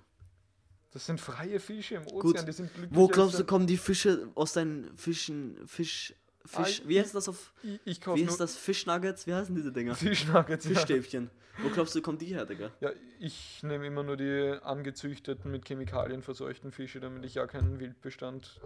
[0.92, 2.48] Das sind freie Fische im Ozean, Gut.
[2.48, 2.96] die sind glücklich.
[2.96, 6.14] Wo glaubst du, kommen die Fische aus deinen Fischen, Fisch,
[6.46, 9.56] Fisch, Ah, wie heißt das auf, Ich, ich kaufe wie ist das, Fischnuggets, wie heißen
[9.56, 9.96] diese Dinger?
[9.96, 10.66] Fischnuggets.
[10.66, 10.72] Ja.
[10.72, 11.30] Fischstäbchen.
[11.62, 12.72] Wo glaubst du, kommen die her, Digga?
[12.82, 17.80] ja, ich nehme immer nur die angezüchteten, mit Chemikalien verseuchten Fische, damit ich ja keinen
[17.80, 18.60] Wildbestand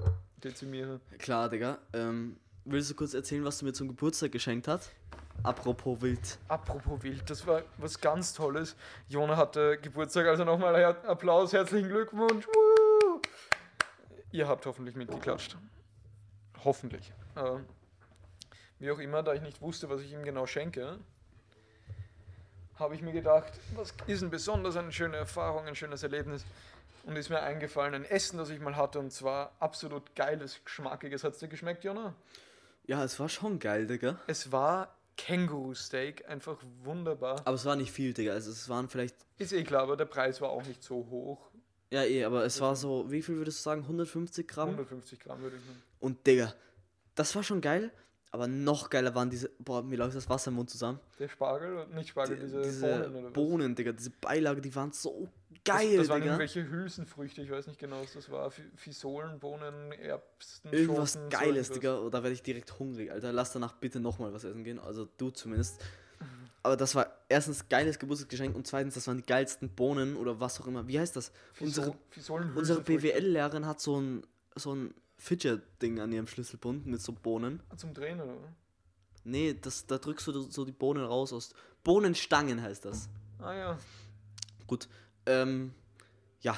[0.43, 1.01] dezimiere.
[1.19, 1.79] Klar, Digga.
[1.93, 4.91] Ähm, willst du kurz erzählen, was du mir zum Geburtstag geschenkt hast?
[5.43, 6.39] Apropos Wild.
[6.47, 8.75] Apropos Wild, das war was ganz Tolles.
[9.09, 12.47] Jona hatte Geburtstag, also nochmal Applaus, herzlichen Glückwunsch.
[12.47, 13.21] Woo!
[14.31, 15.57] Ihr habt hoffentlich mitgeklatscht.
[16.63, 17.11] Hoffentlich.
[17.37, 17.59] Äh,
[18.79, 20.99] wie auch immer, da ich nicht wusste, was ich ihm genau schenke,
[22.75, 26.45] habe ich mir gedacht, was ist denn besonders eine schöne Erfahrung, ein schönes Erlebnis?
[27.03, 31.23] Und ist mir eingefallen, ein Essen, das ich mal hatte, und zwar absolut geiles, geschmackiges.
[31.23, 32.13] Hat es dir geschmeckt, Jona?
[32.85, 34.19] Ja, es war schon geil, Digga.
[34.27, 37.41] Es war Känguru-Steak, einfach wunderbar.
[37.45, 38.33] Aber es war nicht viel, Digga.
[38.33, 39.15] Also es waren vielleicht.
[39.37, 41.39] Ist eh klar, aber der Preis war auch nicht so hoch.
[41.89, 43.81] Ja, eh, aber es war so, wie viel würdest du sagen?
[43.83, 44.69] 150 Gramm?
[44.71, 45.81] 150 Gramm würde ich sagen.
[46.01, 46.53] Und Digga,
[47.17, 47.91] das war schon geil.
[48.31, 49.49] Aber noch geiler waren diese.
[49.59, 50.99] Boah, mir läuft das Wasser im Mund zusammen.
[51.17, 53.33] Der Spargel, nicht Spargel, Die- diese, diese Bohnen oder was?
[53.33, 55.29] Bohnen, Digga, diese Beilage, die waren so
[55.63, 56.33] Das, geil, das waren Digga.
[56.33, 58.51] irgendwelche Hülsenfrüchte, ich weiß nicht genau, was das war.
[58.51, 61.69] Fi- Fisolen, Bohnen, Erbsen, Irgendwas Schoten, so Geiles, irgendwas.
[61.79, 61.97] Digga.
[61.99, 63.31] Oder werde ich direkt hungrig, Alter.
[63.31, 64.77] Lass danach bitte nochmal was essen gehen.
[64.79, 65.81] Also du zumindest.
[66.63, 70.59] Aber das war erstens geiles Geburtstagsgeschenk und zweitens, das waren die geilsten Bohnen oder was
[70.59, 70.85] auch immer.
[70.87, 71.31] Wie heißt das?
[71.61, 73.07] Unsere, Fiso- unsere Hülsenfrüchte.
[73.13, 74.23] BWL-Lehrerin hat so ein,
[74.55, 77.61] so ein Fidget-Ding an ihrem Schlüsselbund mit so Bohnen.
[77.75, 78.37] Zum Drehen, oder?
[79.23, 81.53] Nee, das, da drückst du so die Bohnen raus aus.
[81.83, 83.09] Bohnenstangen heißt das.
[83.39, 83.79] Ah ja.
[84.67, 84.87] Gut.
[85.25, 85.73] Ähm,
[86.41, 86.57] ja.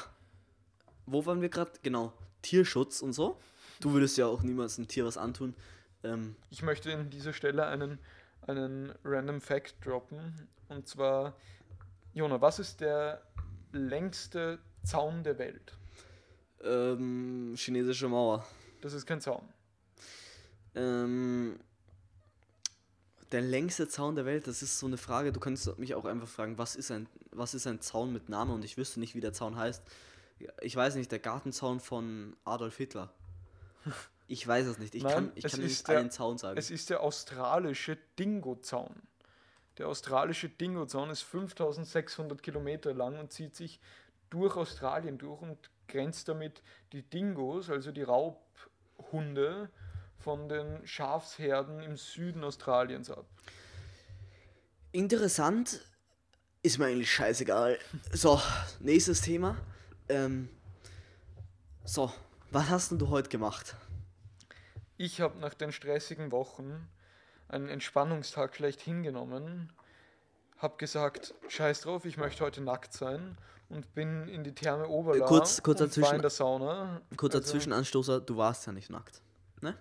[1.05, 1.71] Wo waren wir gerade?
[1.81, 2.13] Genau.
[2.41, 3.39] Tierschutz und so.
[3.79, 5.55] Du würdest ja auch niemals einem Tier was antun.
[6.03, 7.97] Ähm, Ich möchte an dieser Stelle einen,
[8.41, 10.47] einen random Fact droppen.
[10.67, 11.35] Und zwar,
[12.13, 13.23] Jona, was ist der
[13.71, 15.77] längste Zaun der Welt?
[16.63, 18.45] Ähm, chinesische Mauer.
[18.81, 19.41] Das ist kein Zaun.
[20.75, 21.59] Ähm,
[23.31, 25.31] der längste Zaun der Welt, das ist so eine Frage.
[25.31, 28.53] Du kannst mich auch einfach fragen, was ist ein, was ist ein Zaun mit Name?
[28.53, 29.83] Und ich wüsste nicht, wie der Zaun heißt.
[30.61, 33.13] Ich weiß nicht, der Gartenzaun von Adolf Hitler.
[34.31, 34.93] Ich weiß es nicht.
[34.93, 36.55] Ich Nein, kann, ich kann nicht der- einen Zaun sagen.
[36.55, 38.93] Es ist der australische Dingo-Zaun.
[39.79, 43.79] Der australische Dingo-Zaun ist 5600 Kilometer lang und zieht sich
[44.29, 46.61] durch Australien durch und grenzt damit
[46.93, 49.69] die Dingos, also die Raubhunde,
[50.19, 53.25] von den Schafsherden im Süden Australiens ab.
[54.91, 55.81] Interessant,
[56.61, 57.79] ist mir eigentlich scheißegal.
[58.11, 58.41] So,
[58.79, 59.57] nächstes Thema.
[60.09, 60.49] Ähm,
[61.85, 62.11] so,
[62.51, 63.75] was hast denn du heute gemacht?
[64.97, 66.89] Ich habe nach den stressigen Wochen
[67.47, 69.71] einen Entspannungstag schlecht hingenommen,
[70.59, 73.37] habe gesagt, scheiß drauf, ich möchte heute nackt sein
[73.69, 77.01] und bin in die Therme Oberla kurz- kurz und war in der Sauna.
[77.17, 79.21] Kurzer Also, Zwischenanstoßer, du warst ja nicht nackt.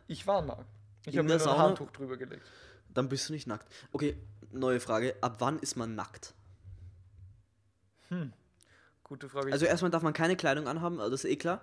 [0.06, 0.64] Ich war nackt.
[1.06, 1.58] Ich habe mir ein?
[1.58, 2.44] Handtuch drüber gelegt.
[2.92, 3.66] Dann bist du nicht nackt.
[3.92, 4.16] Okay,
[4.50, 5.16] neue Frage.
[5.20, 6.34] Ab wann ist man nackt?
[9.04, 9.52] Gute Frage.
[9.52, 11.62] Also erstmal darf man keine Kleidung anhaben, also das ist eh klar.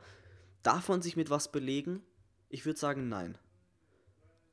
[0.64, 2.04] Darf man sich mit was belegen?
[2.50, 3.38] Ich würde sagen, nein.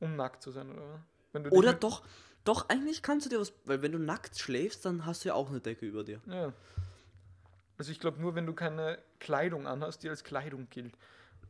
[0.01, 1.03] um nackt zu sein, oder?
[1.33, 2.03] Wenn du dich Oder doch,
[2.45, 5.35] doch, eigentlich kannst du dir was, weil wenn du nackt schläfst, dann hast du ja
[5.35, 6.21] auch eine Decke über dir.
[6.27, 6.53] Ja.
[7.79, 10.95] Also ich glaube nur, wenn du keine Kleidung anhast, die als Kleidung gilt.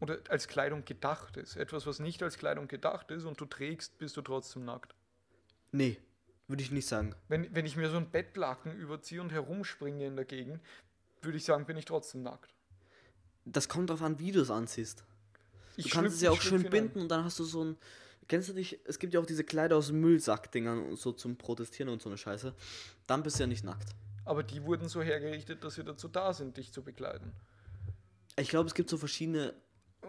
[0.00, 1.56] Oder als Kleidung gedacht ist.
[1.56, 4.94] Etwas, was nicht als Kleidung gedacht ist und du trägst, bist du trotzdem nackt.
[5.70, 5.98] Nee,
[6.48, 7.14] würde ich nicht sagen.
[7.28, 10.60] Wenn, wenn ich mir so ein Bettlaken überziehe und herumspringe in der Gegend,
[11.20, 12.52] würde ich sagen, bin ich trotzdem nackt.
[13.44, 15.00] Das kommt darauf an, wie du es anziehst.
[15.00, 15.04] Du
[15.76, 17.76] Ich kannst schlüpf- es ja auch schön binden und dann hast du so ein.
[18.32, 18.80] Kennst du dich?
[18.86, 22.16] Es gibt ja auch diese Kleider aus Müllsack-Dingern und so zum Protestieren und so eine
[22.16, 22.54] Scheiße.
[23.06, 23.90] Dann bist du ja nicht nackt.
[24.24, 27.34] Aber die wurden so hergerichtet, dass sie dazu da sind, dich zu bekleiden.
[28.38, 29.52] Ich glaube, es gibt so verschiedene.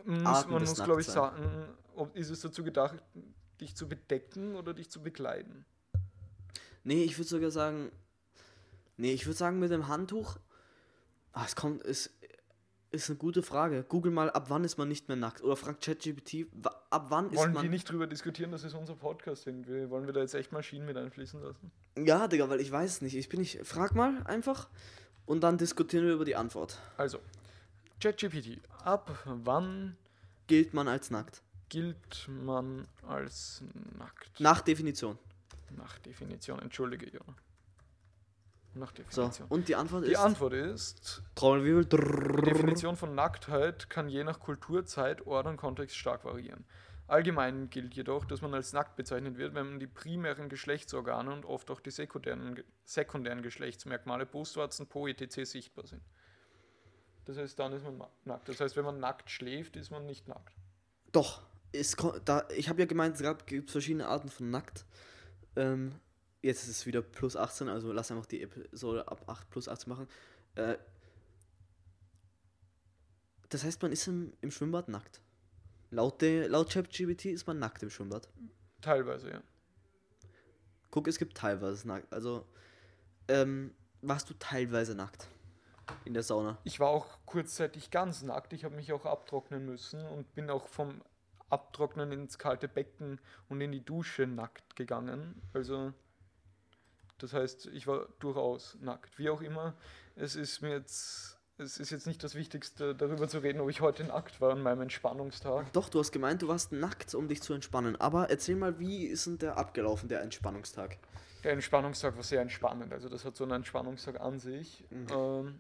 [0.06, 2.96] Man muss, Arten man muss glaube ich, sagen, ob, ist es dazu gedacht,
[3.60, 5.66] dich zu bedecken oder dich zu bekleiden?
[6.86, 7.92] Nee, ich würde sogar sagen,
[8.96, 10.38] Nee, ich würde sagen mit dem Handtuch.
[11.34, 12.10] Ah, es kommt, es
[12.94, 13.84] ist eine gute Frage.
[13.90, 15.44] Google mal, ab wann ist man nicht mehr nackt?
[15.44, 16.48] Oder fragt ChatGPT,
[16.90, 17.64] ab wann ist Wollen man.
[17.64, 19.90] wir nicht drüber diskutieren, das ist unser Podcast irgendwie.
[19.90, 21.72] Wollen wir da jetzt echt Maschinen mit einfließen lassen?
[21.98, 23.16] Ja, Digga, weil ich weiß es nicht.
[23.18, 23.60] Ich bin nicht.
[23.66, 24.70] Frag mal einfach
[25.26, 26.80] und dann diskutieren wir über die Antwort.
[26.98, 27.20] Also,
[28.00, 29.98] ChatGPT, ab wann
[30.48, 31.42] Gilt man als nackt?
[31.70, 33.64] gilt man als
[33.98, 34.40] nackt?
[34.40, 35.18] Nach Definition.
[35.76, 37.22] Nach Definition, entschuldige, ja.
[38.76, 39.48] Nach So, Definition.
[39.50, 40.18] und die Antwort Die ist.
[40.20, 41.86] Antwort ist, Trommelwirbel.
[41.86, 42.42] die.
[42.50, 46.66] Definition von Nacktheit kann je nach Kultur, Zeit, Ort und Kontext stark variieren.
[47.08, 51.46] Allgemein gilt jedoch, dass man als nackt bezeichnet wird, wenn man die primären Geschlechtsorgane und
[51.46, 55.44] oft auch die sekundären, sekundären Geschlechtsmerkmale, Brustwarzen, Po, etc.
[55.44, 56.02] sichtbar sind.
[57.26, 58.50] Das heißt, dann ist man ma- nackt.
[58.50, 60.54] Das heißt, wenn man nackt schläft, ist man nicht nackt.
[61.12, 61.42] Doch.
[61.76, 64.86] Es, da, ich habe ja gemeint, es gibt verschiedene Arten von nackt.
[65.56, 65.94] Ähm,
[66.44, 69.90] jetzt ist es wieder plus 18, also lass einfach die Episode ab 8 plus 18
[69.90, 70.08] machen.
[70.56, 70.78] Äh,
[73.50, 75.22] das heißt, man ist im, im Schwimmbad nackt.
[75.90, 78.28] Laut, de, laut ChatGPT ist man nackt im Schwimmbad.
[78.82, 79.42] Teilweise, ja.
[80.92, 82.12] Guck, es gibt teilweise nackt.
[82.12, 82.46] Also,
[83.28, 85.28] ähm, warst du teilweise nackt
[86.04, 86.58] in der Sauna?
[86.66, 88.54] Ich war auch kurzzeitig ganz nackt.
[88.54, 91.02] Ich habe mich auch abtrocknen müssen und bin auch vom
[91.50, 95.42] Abtrocknen ins kalte Becken und in die Dusche nackt gegangen.
[95.54, 95.94] Also,
[97.18, 99.18] das heißt, ich war durchaus nackt.
[99.18, 99.74] Wie auch immer,
[100.16, 103.82] es ist mir jetzt, es ist jetzt nicht das Wichtigste, darüber zu reden, ob ich
[103.82, 105.72] heute nackt war an meinem Entspannungstag.
[105.74, 107.96] Doch, du hast gemeint, du warst nackt, um dich zu entspannen.
[108.00, 110.98] Aber erzähl mal, wie ist denn der abgelaufen, der Entspannungstag?
[111.44, 112.94] Der Entspannungstag war sehr entspannend.
[112.94, 114.86] Also, das hat so einen Entspannungstag an sich.
[114.90, 115.08] Mhm.
[115.12, 115.60] Ähm,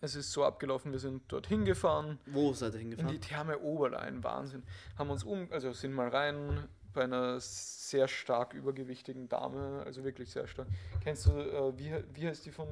[0.00, 2.18] es ist so abgelaufen, wir sind dorthin gefahren.
[2.26, 3.12] Wo seid ihr In hingefahren?
[3.12, 4.62] die Therme Oberlein, Wahnsinn.
[4.96, 10.30] Haben uns um, also sind mal rein bei einer sehr stark übergewichtigen Dame, also wirklich
[10.30, 10.68] sehr stark.
[11.02, 12.68] Kennst du, äh, wie, wie heißt die von,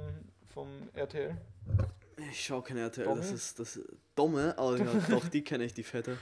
[0.52, 1.36] vom RTL?
[2.30, 3.20] Ich schau keine RTL, Domme?
[3.20, 3.80] das ist das
[4.14, 6.16] Domme, aber ja, doch, die kenne ich, die Fette.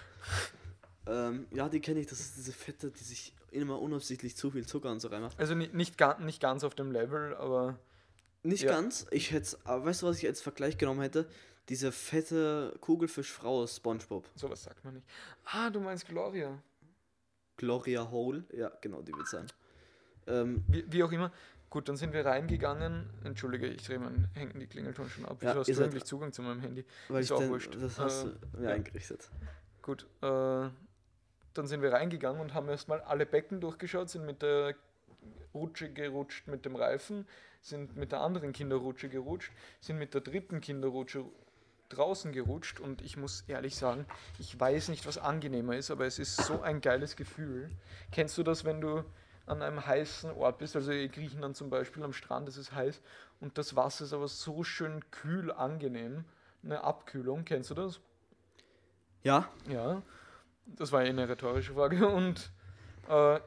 [1.07, 4.67] Ähm, ja, die kenne ich, das ist diese Fette, die sich immer unabsichtlich zu viel
[4.67, 5.39] Zucker und so reinmacht.
[5.39, 7.79] Also nicht, nicht, ga, nicht ganz auf dem Level, aber
[8.43, 8.73] Nicht Ja.
[8.73, 11.29] ganz, ich hätte, aber weißt du, was ich als Vergleich genommen hätte?
[11.69, 14.29] Diese fette Kugelfischfrau aus Spongebob.
[14.35, 15.07] sowas sagt man nicht.
[15.47, 16.59] Ah, du meinst Gloria.
[17.57, 19.47] Gloria Hole, ja, genau, die wird sein.
[20.27, 21.31] Ähm, Wie, wie auch immer.
[21.71, 23.11] Gut, dann sind wir reingegangen.
[23.25, 25.43] Entschuldige, ich drehe mein hängen die Klingelton schon ab.
[25.43, 26.85] Ja, Wieso hast du endlich Zugang zu meinem Handy?
[27.09, 27.75] weil Ist ich auch denn, wurscht.
[27.81, 28.75] das hast Äh, du mir ja.
[28.75, 29.29] eingerichtet.
[29.83, 34.75] Gut, äh, dann sind wir reingegangen und haben erstmal alle Becken durchgeschaut, sind mit der
[35.53, 37.27] Rutsche gerutscht mit dem Reifen,
[37.61, 41.25] sind mit der anderen Kinderrutsche gerutscht, sind mit der dritten Kinderrutsche
[41.95, 44.07] draußen gerutscht und ich muss ehrlich sagen,
[44.39, 47.71] ich weiß nicht, was angenehmer ist, aber es ist so ein geiles Gefühl.
[48.13, 49.05] Kennst du das, wenn du
[49.47, 53.01] an einem heißen Ort bist, also in Griechenland zum Beispiel am Strand, es ist heiß
[53.41, 56.25] und das Wasser ist aber so schön kühl angenehm,
[56.63, 58.01] eine Abkühlung, kennst du das?
[59.23, 60.03] Ja, Ja,
[60.67, 62.09] das war ja eine rhetorische Frage.
[62.09, 62.51] Und
[63.09, 63.41] äh,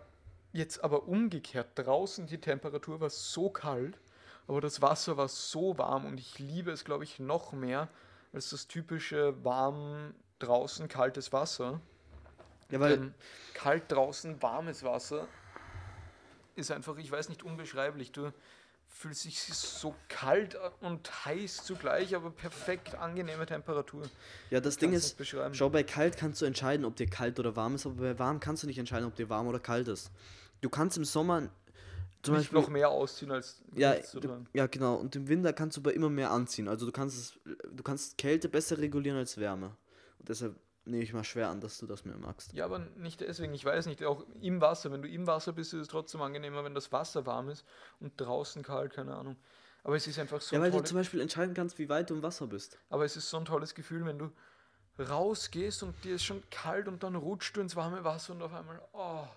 [0.54, 4.00] jetzt aber umgekehrt, draußen die Temperatur war so kalt,
[4.48, 7.90] aber das Wasser war so warm und ich liebe es, glaube ich, noch mehr
[8.34, 11.82] als das typische warm draußen kaltes Wasser.
[12.70, 13.13] ja weil Denn
[13.54, 15.28] kalt draußen warmes Wasser
[16.56, 18.12] ist einfach, ich weiß nicht, unbeschreiblich.
[18.12, 18.32] Du
[18.88, 24.10] fühlst dich so kalt und heiß zugleich, aber perfekt angenehme Temperatur.
[24.50, 25.16] ja, das Ding ist.
[25.54, 28.40] Schau, bei kalt kannst du entscheiden, ob dir kalt oder warm ist, aber bei warm
[28.40, 30.12] kannst du nicht entscheiden, ob dir warm oder kalt ist.
[30.62, 31.50] Du kannst im Sommer
[32.28, 34.96] zum nicht Beispiel noch mehr ausziehen als ja, du, ja, genau.
[34.96, 36.68] Und im Winter kannst du aber immer mehr anziehen.
[36.68, 37.40] Also du kannst es,
[37.72, 39.76] du kannst Kälte besser regulieren als Wärme.
[40.20, 42.54] Und deshalb nehme ich mal schwer an, dass du das mehr magst.
[42.54, 43.54] Ja, aber nicht deswegen.
[43.54, 44.04] Ich weiß nicht.
[44.04, 44.92] Auch im Wasser.
[44.92, 47.66] Wenn du im Wasser bist, ist es trotzdem angenehmer, wenn das Wasser warm ist
[48.00, 49.36] und draußen kalt, keine Ahnung.
[49.84, 52.16] Aber es ist einfach so ja, weil du zum Beispiel entscheiden kannst, wie weit du
[52.16, 52.78] im Wasser bist.
[52.90, 54.32] aber es ist so ein tolles Gefühl, wenn du
[55.00, 58.54] rausgehst und dir ist schon kalt und dann rutscht du ins warme Wasser und auf
[58.54, 59.28] einmal, oh,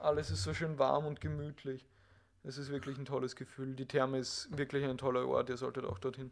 [0.00, 1.86] alles ist so schön warm und gemütlich.
[2.42, 3.74] Es ist wirklich ein tolles Gefühl.
[3.74, 5.50] Die Therme ist wirklich ein toller Ort.
[5.50, 6.30] Ihr solltet auch dorthin.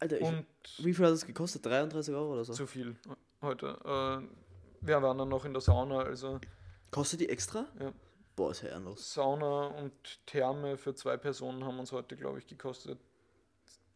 [0.00, 0.46] Alter, ich, Und
[0.78, 1.66] wie viel hat es gekostet?
[1.66, 2.52] 33 Euro oder so?
[2.52, 2.96] zu viel
[3.42, 3.78] heute.
[3.84, 6.40] Äh, wir waren dann noch in der Sauna, also
[6.90, 7.66] Kostet die extra?
[7.80, 7.92] Ja.
[8.36, 9.12] Boah, ist ja ehrenlos.
[9.12, 9.92] Sauna und
[10.26, 12.98] Therme für zwei Personen haben uns heute, glaube ich, gekostet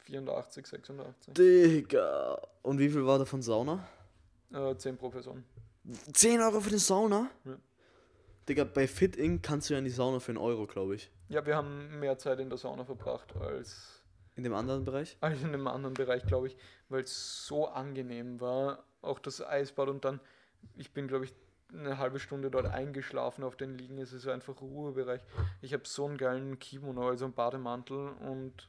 [0.04, 1.34] 84, 86.
[1.34, 2.38] Digga.
[2.62, 3.86] Und wie viel war davon Sauna?
[4.52, 5.44] Äh, 10 pro Person.
[6.12, 7.30] 10 Euro für eine Sauna?
[7.44, 7.56] Ja.
[8.48, 9.42] Digga, bei Fit Inc.
[9.42, 11.10] kannst du ja in die Sauna für einen Euro, glaube ich.
[11.28, 14.02] Ja, wir haben mehr Zeit in der Sauna verbracht als,
[14.34, 15.16] In dem anderen Bereich?
[15.20, 16.56] als in einem anderen Bereich, glaube ich,
[16.88, 18.84] weil es so angenehm war.
[19.00, 20.20] Auch das Eisbad und dann,
[20.76, 21.34] ich bin, glaube ich,
[21.72, 23.98] eine halbe Stunde dort eingeschlafen auf den Liegen.
[23.98, 25.22] Es ist einfach Ruhebereich.
[25.62, 28.68] Ich habe so einen geilen Kimono, also einen Bademantel und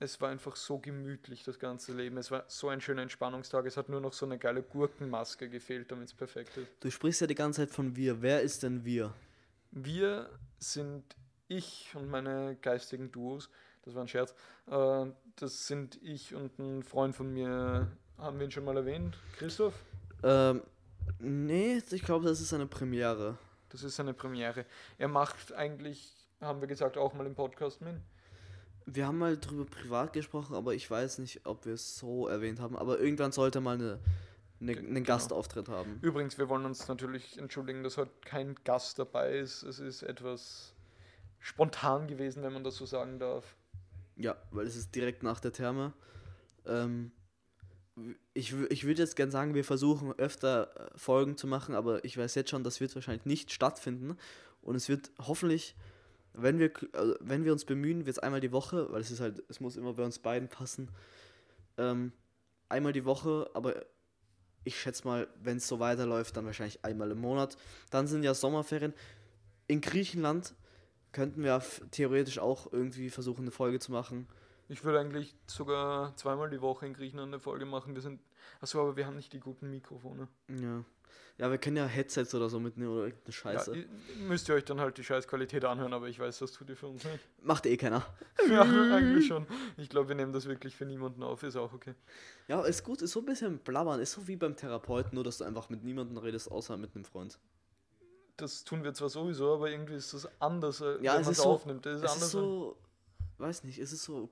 [0.00, 2.16] es war einfach so gemütlich, das ganze Leben.
[2.18, 3.66] Es war so ein schöner Entspannungstag.
[3.66, 6.68] Es hat nur noch so eine geile Gurkenmaske gefehlt, damit es perfekt ist.
[6.80, 8.22] Du sprichst ja die ganze Zeit von wir.
[8.22, 9.12] Wer ist denn wir?
[9.72, 11.04] Wir sind
[11.48, 13.50] ich und meine geistigen Duos.
[13.82, 14.34] Das war ein Scherz.
[14.66, 17.88] Äh, das sind ich und ein Freund von mir.
[18.18, 19.18] Haben wir ihn schon mal erwähnt?
[19.36, 19.74] Christoph?
[20.22, 20.62] Ähm,
[21.18, 23.38] nee, ich glaube, das ist eine Premiere.
[23.70, 24.64] Das ist eine Premiere.
[24.96, 27.96] Er macht eigentlich, haben wir gesagt, auch mal im Podcast mit.
[28.90, 32.58] Wir haben mal drüber privat gesprochen, aber ich weiß nicht, ob wir es so erwähnt
[32.58, 32.76] haben.
[32.76, 33.98] Aber irgendwann sollte mal eine,
[34.60, 35.06] eine, einen Genau.
[35.06, 35.98] Gastauftritt haben.
[36.00, 39.62] Übrigens, wir wollen uns natürlich entschuldigen, dass heute kein Gast dabei ist.
[39.62, 40.72] Es ist etwas
[41.38, 43.56] spontan gewesen, wenn man das so sagen darf.
[44.16, 45.92] Ja, weil es ist direkt nach der Therme.
[46.66, 47.12] Ähm,
[48.32, 52.16] ich ich würde jetzt gern sagen, wir versuchen öfter äh, Folgen zu machen, aber ich
[52.16, 54.16] weiß jetzt schon, das wird wahrscheinlich nicht stattfinden.
[54.62, 55.76] Und es wird hoffentlich,
[56.32, 59.20] wenn wir, also wenn wir uns bemühen, wird es einmal die Woche, weil es ist
[59.20, 60.90] halt, es muss immer bei uns beiden passen.
[61.76, 62.12] Ähm,
[62.68, 63.84] einmal die Woche, aber
[64.64, 67.56] ich schätze mal, wenn es so weiterläuft, dann wahrscheinlich einmal im Monat.
[67.90, 68.92] Dann sind ja Sommerferien.
[69.66, 70.54] In Griechenland
[71.12, 74.28] könnten wir theoretisch auch irgendwie versuchen, eine Folge zu machen.
[74.68, 77.94] Ich würde eigentlich sogar zweimal die Woche in Griechenland eine Folge machen.
[77.94, 78.20] Wir sind.
[78.60, 80.28] Achso, aber wir haben nicht die guten Mikrofone.
[80.48, 80.84] Ja.
[81.38, 83.76] Ja, wir können ja Headsets oder so mitnehmen oder irgendeine Scheiße.
[83.76, 83.84] Ja,
[84.26, 86.88] müsst ihr euch dann halt die Scheißqualität anhören, aber ich weiß, das tut ihr für
[86.88, 87.20] uns nicht.
[87.42, 88.04] Macht eh keiner.
[88.50, 89.46] Ja, eigentlich schon.
[89.76, 91.94] Ich glaube, wir nehmen das wirklich für niemanden auf, ist auch okay.
[92.48, 95.38] Ja, ist gut, ist so ein bisschen blabbern, ist so wie beim Therapeuten, nur dass
[95.38, 97.38] du einfach mit niemandem redest, außer mit einem Freund.
[98.36, 101.32] Das tun wir zwar sowieso, aber irgendwie ist das anders, äh, Ja, wenn es man
[101.32, 101.84] ist es so- aufnimmt.
[101.86, 102.24] Das ist Es anders.
[102.26, 102.76] ist so,
[103.38, 104.28] weiß nicht, es ist so,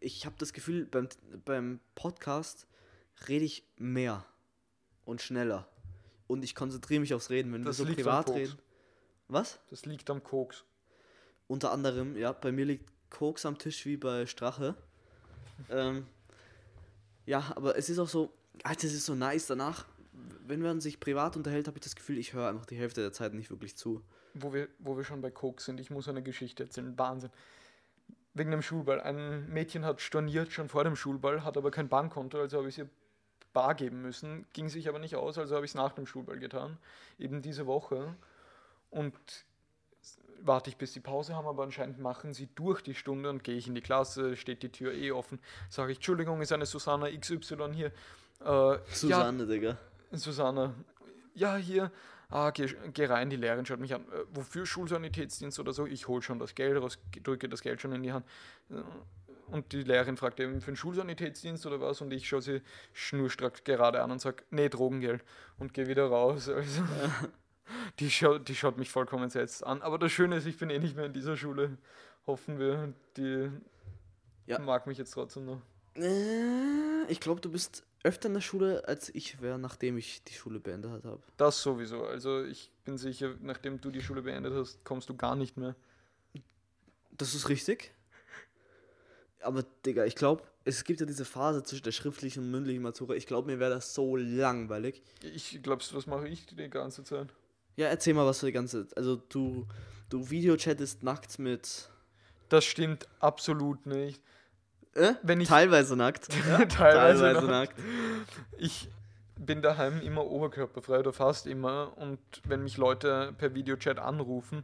[0.00, 1.08] ich habe das Gefühl, beim,
[1.44, 2.66] beim Podcast
[3.28, 4.24] rede ich mehr
[5.04, 5.68] und schneller.
[6.26, 8.58] Und ich konzentriere mich aufs Reden, wenn Das wir so privat reden.
[9.28, 9.58] Was?
[9.70, 10.64] das liegt am Koks.
[11.46, 14.74] Unter anderem, ja, bei mir liegt Koks am Tisch wie bei Strache.
[15.70, 16.06] ähm,
[17.26, 18.32] ja, aber es ist auch so,
[18.62, 19.86] Alter, es ist so nice danach.
[20.46, 23.12] Wenn man sich privat unterhält, habe ich das Gefühl, ich höre einfach die Hälfte der
[23.12, 24.02] Zeit nicht wirklich zu.
[24.34, 26.96] Wo wir, wo wir schon bei Koks sind, ich muss eine Geschichte erzählen.
[26.98, 27.30] Wahnsinn.
[28.34, 29.00] Wegen dem Schulball.
[29.00, 32.78] Ein Mädchen hat storniert schon vor dem Schulball, hat aber kein Bankkonto, also habe ich
[32.78, 32.88] ihr
[33.54, 34.44] bar geben müssen.
[34.52, 36.76] Ging sich aber nicht aus, also habe ich es nach dem Schulball getan.
[37.18, 38.14] Eben diese Woche.
[38.90, 39.14] Und
[40.42, 43.56] warte ich, bis die Pause haben, aber anscheinend machen sie durch die Stunde und gehe
[43.56, 45.40] ich in die Klasse, steht die Tür eh offen.
[45.70, 47.92] Sage ich, Entschuldigung, ist eine Susanna XY hier.
[48.40, 49.78] Äh, Ja, Susanne, Digga.
[50.12, 50.74] Susanne,
[51.34, 51.90] ja, hier,
[52.28, 54.02] ah, geh, geh rein, die Lehrerin schaut mich an.
[54.02, 55.86] Äh, wofür Schulsanitätsdienst oder so?
[55.86, 58.26] Ich hole schon das Geld raus, drücke das Geld schon in die Hand.
[59.48, 62.00] Und die Lehrerin fragt eben für einen Schulsanitätsdienst oder was?
[62.00, 65.24] Und ich schaue sie schnurstracks gerade an und sage, nee, Drogengeld.
[65.58, 66.48] Und gehe wieder raus.
[66.54, 66.82] Also,
[67.98, 69.80] die, schaut, die schaut mich vollkommen entsetzt an.
[69.82, 71.78] Aber das Schöne ist, ich bin eh nicht mehr in dieser Schule.
[72.26, 73.50] Hoffen wir, die
[74.46, 74.58] Ja.
[74.58, 75.62] mag mich jetzt trotzdem noch.
[75.96, 80.34] Äh, ich glaube, du bist öfter in der Schule, als ich wäre, nachdem ich die
[80.34, 81.22] Schule beendet habe.
[81.38, 82.04] Das sowieso.
[82.04, 85.74] Also ich bin sicher, nachdem du die Schule beendet hast, kommst du gar nicht mehr.
[87.12, 87.92] Das ist richtig.
[89.44, 93.14] Aber, Digga, ich glaube, es gibt ja diese Phase zwischen der schriftlichen und mündlichen Matura.
[93.14, 95.02] Ich glaube, mir wäre das so langweilig.
[95.22, 97.28] Ich glaubst, was mache ich die ganze Zeit?
[97.76, 99.66] Ja, erzähl mal was für die ganze Also, du,
[100.08, 101.88] du videochattest nackt mit.
[102.48, 104.22] Das stimmt absolut nicht.
[104.94, 105.14] Äh?
[105.22, 106.28] Wenn ich Teilweise nackt.
[106.68, 107.78] teilweise, Teilweise noch- nackt.
[108.58, 108.88] Ich
[109.36, 114.62] bin daheim immer oberkörperfrei oder fast immer und wenn mich Leute per Videochat anrufen,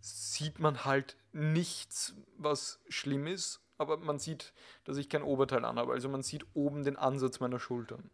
[0.00, 4.52] sieht man halt nichts, was schlimm ist, aber man sieht,
[4.84, 5.92] dass ich kein Oberteil anhabe.
[5.92, 8.10] Also man sieht oben den Ansatz meiner Schultern,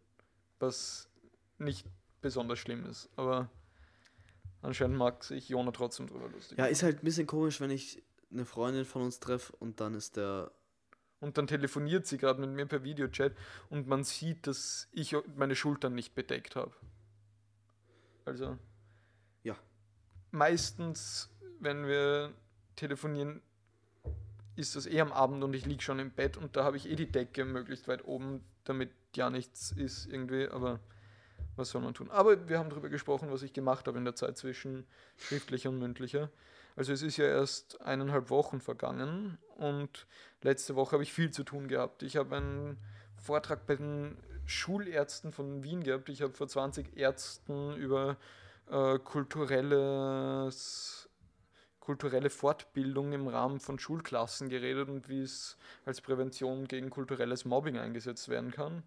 [0.59, 1.09] was
[1.57, 1.87] nicht
[2.21, 3.49] besonders schlimm ist, aber
[4.61, 6.57] anscheinend mag sich Jona trotzdem drüber lustig.
[6.57, 9.93] Ja, ist halt ein bisschen komisch, wenn ich eine Freundin von uns treffe und dann
[9.93, 10.51] ist der.
[11.21, 13.33] Und dann telefoniert sie gerade mit mir per Videochat
[13.69, 16.73] und man sieht, dass ich meine Schultern nicht bedeckt habe.
[18.23, 18.57] Also.
[19.43, 19.57] Ja.
[20.31, 22.33] Meistens, wenn wir
[22.77, 23.41] telefonieren,
[24.59, 26.89] ist das eh am Abend und ich liege schon im Bett und da habe ich
[26.89, 30.79] eh die Decke möglichst weit oben, damit ja nichts ist irgendwie, aber
[31.55, 32.11] was soll man tun?
[32.11, 34.85] Aber wir haben darüber gesprochen, was ich gemacht habe in der Zeit zwischen
[35.17, 36.29] schriftlicher und mündlicher.
[36.75, 40.07] Also es ist ja erst eineinhalb Wochen vergangen und
[40.41, 42.03] letzte Woche habe ich viel zu tun gehabt.
[42.03, 42.77] Ich habe einen
[43.17, 46.09] Vortrag bei den Schulärzten von Wien gehabt.
[46.09, 48.17] Ich habe vor 20 Ärzten über
[48.71, 51.08] äh, kulturelles,
[51.79, 57.77] kulturelle Fortbildung im Rahmen von Schulklassen geredet und wie es als Prävention gegen kulturelles Mobbing
[57.77, 58.83] eingesetzt werden kann.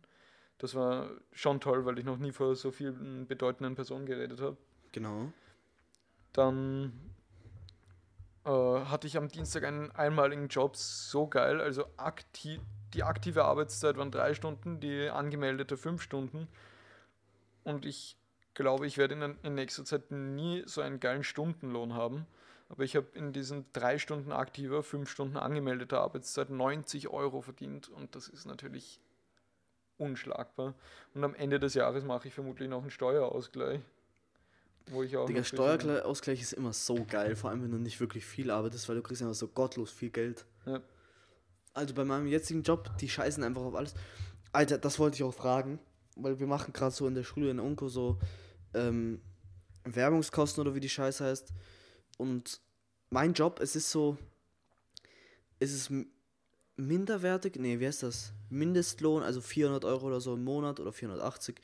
[0.59, 4.57] Das war schon toll, weil ich noch nie vor so vielen bedeutenden Personen geredet habe.
[4.93, 5.32] Genau.
[6.32, 6.93] Dann
[8.45, 11.61] äh, hatte ich am Dienstag einen einmaligen Job, so geil.
[11.61, 12.61] Also aktiv,
[12.95, 16.49] die aktive Arbeitszeit waren drei Stunden, die angemeldete fünf Stunden.
[17.64, 18.16] Und ich
[18.55, 22.26] glaube, ich werde in, in nächster Zeit nie so einen geilen Stundenlohn haben.
[22.72, 27.90] Aber ich habe in diesen drei Stunden aktiver, fünf Stunden angemeldeter Arbeitszeit 90 Euro verdient.
[27.90, 28.98] Und das ist natürlich
[29.98, 30.74] unschlagbar.
[31.12, 33.80] Und am Ende des Jahres mache ich vermutlich noch einen Steuerausgleich.
[34.86, 38.24] Wo ich auch Digga, Steuerausgleich ist immer so geil, vor allem wenn du nicht wirklich
[38.24, 40.46] viel arbeitest, weil du kriegst einfach so gottlos viel Geld.
[40.64, 40.80] Ja.
[41.74, 43.94] Also bei meinem jetzigen Job, die scheißen einfach auf alles.
[44.50, 45.78] Alter, das wollte ich auch fragen,
[46.16, 48.18] weil wir machen gerade so in der Schule in Unko so
[48.72, 49.20] ähm,
[49.84, 51.52] Werbungskosten oder wie die Scheiße heißt.
[52.22, 52.60] Und
[53.10, 54.16] mein Job, es ist so,
[55.58, 55.90] es ist
[56.76, 58.32] minderwertig, nee, wie heißt das?
[58.48, 61.60] Mindestlohn, also 400 Euro oder so im Monat oder 480.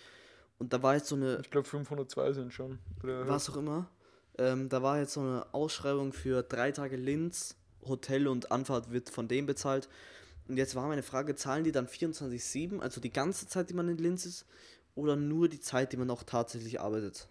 [0.59, 1.39] Und da war jetzt so eine.
[1.43, 2.81] Ich glaube 502 sind schon.
[3.03, 3.89] Was auch immer.
[4.37, 7.55] Ähm, da war jetzt so eine Ausschreibung für drei Tage Linz,
[7.87, 9.89] Hotel und Anfahrt wird von dem bezahlt.
[10.49, 13.89] Und jetzt war meine Frage, zahlen die dann 24-7, also die ganze Zeit, die man
[13.89, 14.45] in Linz ist,
[14.97, 17.29] oder nur die Zeit, die man auch tatsächlich arbeitet?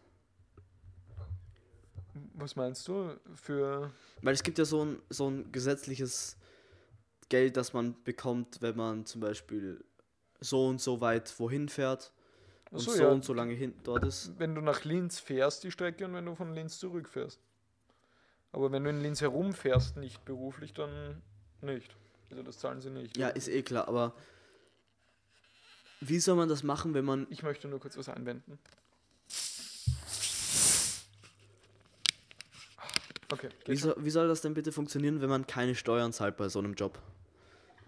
[2.34, 3.12] Was meinst du?
[3.36, 3.92] Für.
[4.22, 6.38] Weil es gibt ja so ein, so ein gesetzliches
[7.30, 9.84] Geld, das man bekommt, wenn man zum Beispiel
[10.40, 12.14] so und so weit wohin fährt
[12.72, 13.10] und so, so ja.
[13.10, 14.34] und so lange hin dort ist.
[14.38, 17.40] Wenn du nach Linz fährst, die Strecke, und wenn du von Linz zurückfährst.
[18.52, 21.22] Aber wenn du in Linz herumfährst, nicht beruflich, dann
[21.62, 21.96] nicht.
[22.30, 23.18] Also das zahlen sie nicht.
[23.18, 24.16] Ja, ist eh klar, aber
[26.00, 27.28] wie soll man das machen, wenn man.
[27.30, 28.60] Ich möchte nur kurz was einwenden.
[33.32, 33.50] Okay.
[33.66, 36.60] Wie, so, wie soll das denn bitte funktionieren, wenn man keine Steuern zahlt bei so
[36.60, 37.02] einem Job?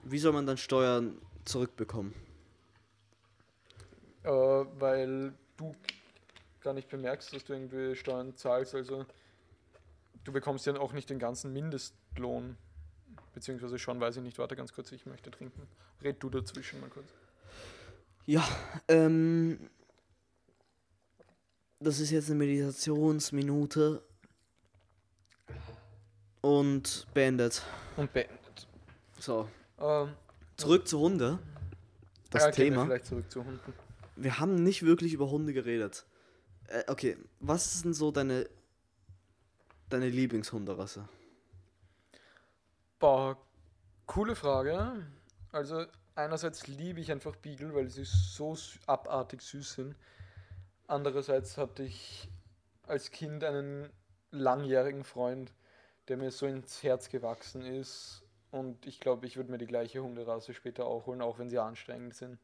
[0.03, 2.13] Wie soll man dann Steuern zurückbekommen?
[4.23, 5.75] Äh, weil du
[6.61, 8.75] gar nicht bemerkst, dass du irgendwie Steuern zahlst.
[8.75, 9.05] Also
[10.23, 12.57] du bekommst ja auch nicht den ganzen Mindestlohn.
[13.33, 14.37] Beziehungsweise schon, weiß ich nicht.
[14.39, 15.67] Warte ganz kurz, ich möchte trinken.
[16.01, 17.07] Red du dazwischen mal kurz.
[18.25, 18.45] Ja,
[18.87, 19.69] ähm.
[21.79, 24.03] Das ist jetzt eine Meditationsminute.
[26.41, 27.63] Und beendet.
[27.97, 28.67] Und beendet.
[29.19, 29.47] So.
[29.79, 30.13] Ähm,
[30.57, 31.39] zurück zu Hunde.
[32.29, 32.85] Das ja, Thema.
[32.85, 33.73] Vielleicht zurück zu Hunden.
[34.15, 36.05] Wir haben nicht wirklich über Hunde geredet.
[36.67, 38.47] Äh, okay, was ist denn so deine
[39.89, 41.07] deine Lieblingshunderasse?
[42.99, 43.37] Boah,
[44.05, 45.05] coole Frage.
[45.51, 45.85] Also
[46.15, 49.95] einerseits liebe ich einfach Beagle, weil sie so abartig süß sind.
[50.87, 52.29] Andererseits hatte ich
[52.83, 53.89] als Kind einen
[54.31, 55.53] langjährigen Freund,
[56.09, 58.23] der mir so ins Herz gewachsen ist.
[58.51, 61.59] Und ich glaube, ich würde mir die gleiche Hunderasse später auch holen, auch wenn sie
[61.59, 62.39] anstrengend sind.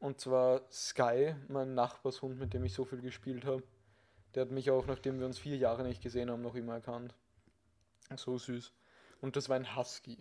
[0.00, 3.62] Und zwar Sky, mein Nachbarshund, mit dem ich so viel gespielt habe.
[4.34, 7.14] Der hat mich auch, nachdem wir uns vier Jahre nicht gesehen haben, noch immer erkannt.
[8.16, 8.72] So süß.
[9.20, 10.18] Und das war ein Husky.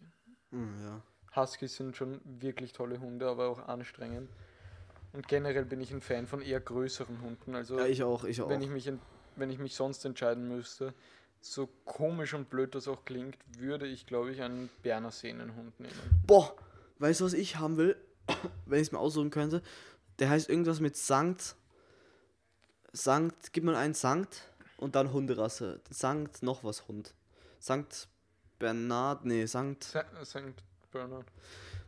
[0.52, 1.02] Mm, ja.
[1.36, 4.30] Huskies sind schon wirklich tolle Hunde, aber auch anstrengend.
[5.14, 7.56] Und generell bin ich ein Fan von eher größeren Hunden.
[7.56, 8.50] Also ja, ich auch, ich auch.
[8.50, 8.92] Wenn ich mich,
[9.36, 10.94] wenn ich mich sonst entscheiden müsste,
[11.52, 15.94] so komisch und blöd das auch klingt, würde ich, glaube ich, einen Berner Sehnenhund nehmen.
[16.26, 16.56] Boah,
[17.00, 17.96] weißt du, was ich haben will?
[18.66, 19.62] Wenn ich es mir aussuchen könnte.
[20.20, 21.56] Der heißt irgendwas mit Sankt.
[22.92, 24.42] Sankt, gib mal einen Sankt
[24.78, 25.82] und dann Hunderasse.
[25.90, 27.14] Sankt noch was Hund.
[27.60, 28.08] Sankt
[28.60, 29.96] Bernard, nee, Sankt.
[30.24, 31.26] Sankt Bernard.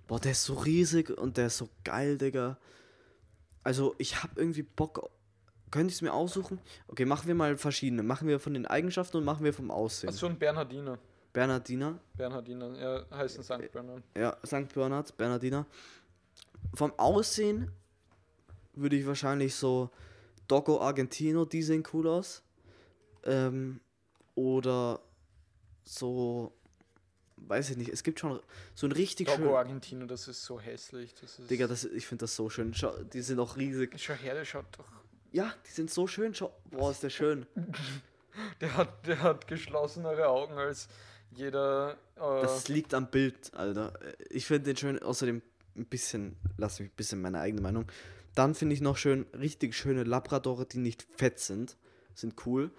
[0.07, 2.57] Boah, der ist so riesig und der ist so geil, Digga.
[3.63, 5.09] Also, ich hab irgendwie Bock
[5.71, 6.59] könnte ich es mir aussuchen?
[6.87, 8.03] Okay, machen wir mal verschiedene.
[8.03, 10.09] Machen wir von den Eigenschaften und machen wir vom Aussehen.
[10.09, 10.97] Achso, ein Bernhardiner.
[11.33, 11.99] Bernhardiner.
[12.15, 13.71] Bernhardiner, ja, heißt ein St.
[13.71, 14.03] Bernard.
[14.17, 14.73] Ja, St.
[14.73, 15.65] Bernard, Bernhardiner.
[16.73, 17.71] Vom Aussehen
[18.73, 19.89] würde ich wahrscheinlich so
[20.47, 22.41] Doggo Argentino, die sehen cool aus.
[23.23, 23.79] Ähm,
[24.35, 25.01] oder
[25.83, 26.53] so,
[27.37, 28.39] weiß ich nicht, es gibt schon
[28.73, 29.53] so ein richtig Doggo schön...
[29.53, 31.13] Argentino, das ist so hässlich.
[31.13, 32.73] Das ist Digga, das, ich finde das so schön.
[32.73, 33.93] Schau, die sind auch riesig.
[33.97, 34.91] Schau her, der schaut doch
[35.31, 36.33] ja, die sind so schön.
[36.33, 37.45] Schau, boah, ist der schön.
[38.61, 40.87] Der hat, der hat geschlossenere Augen als
[41.31, 41.97] jeder.
[42.15, 43.99] Äh das liegt am Bild, Alter.
[44.29, 45.41] Ich finde den schön, außerdem
[45.75, 47.85] ein bisschen, lass mich ein bisschen meine eigene Meinung.
[48.35, 51.75] Dann finde ich noch schön, richtig schöne Labradore, die nicht fett sind.
[52.13, 52.71] Sind cool.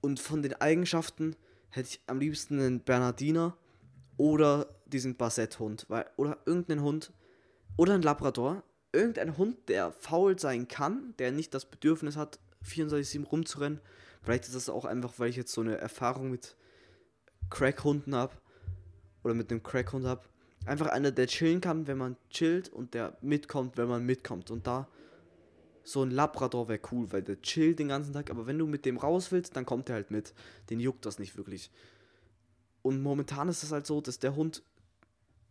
[0.00, 1.36] Und von den Eigenschaften
[1.70, 3.56] hätte ich am liebsten einen Bernardiner
[4.16, 5.86] oder diesen Bassett-Hund.
[6.16, 7.12] Oder irgendeinen Hund.
[7.76, 8.62] Oder einen Labrador
[8.94, 13.80] irgendein Hund, der faul sein kann, der nicht das Bedürfnis hat, 24-7 rumzurennen.
[14.22, 16.56] Vielleicht ist das auch einfach, weil ich jetzt so eine Erfahrung mit
[17.50, 18.32] Crackhunden habe.
[19.24, 20.22] Oder mit einem Crackhund habe.
[20.66, 24.50] einfach einer, der chillen kann, wenn man chillt und der mitkommt, wenn man mitkommt.
[24.50, 24.88] Und da
[25.82, 28.86] so ein Labrador wäre cool, weil der chillt den ganzen Tag, aber wenn du mit
[28.86, 30.32] dem raus willst, dann kommt er halt mit.
[30.70, 31.70] Den juckt das nicht wirklich.
[32.82, 34.62] Und momentan ist es halt so, dass der Hund,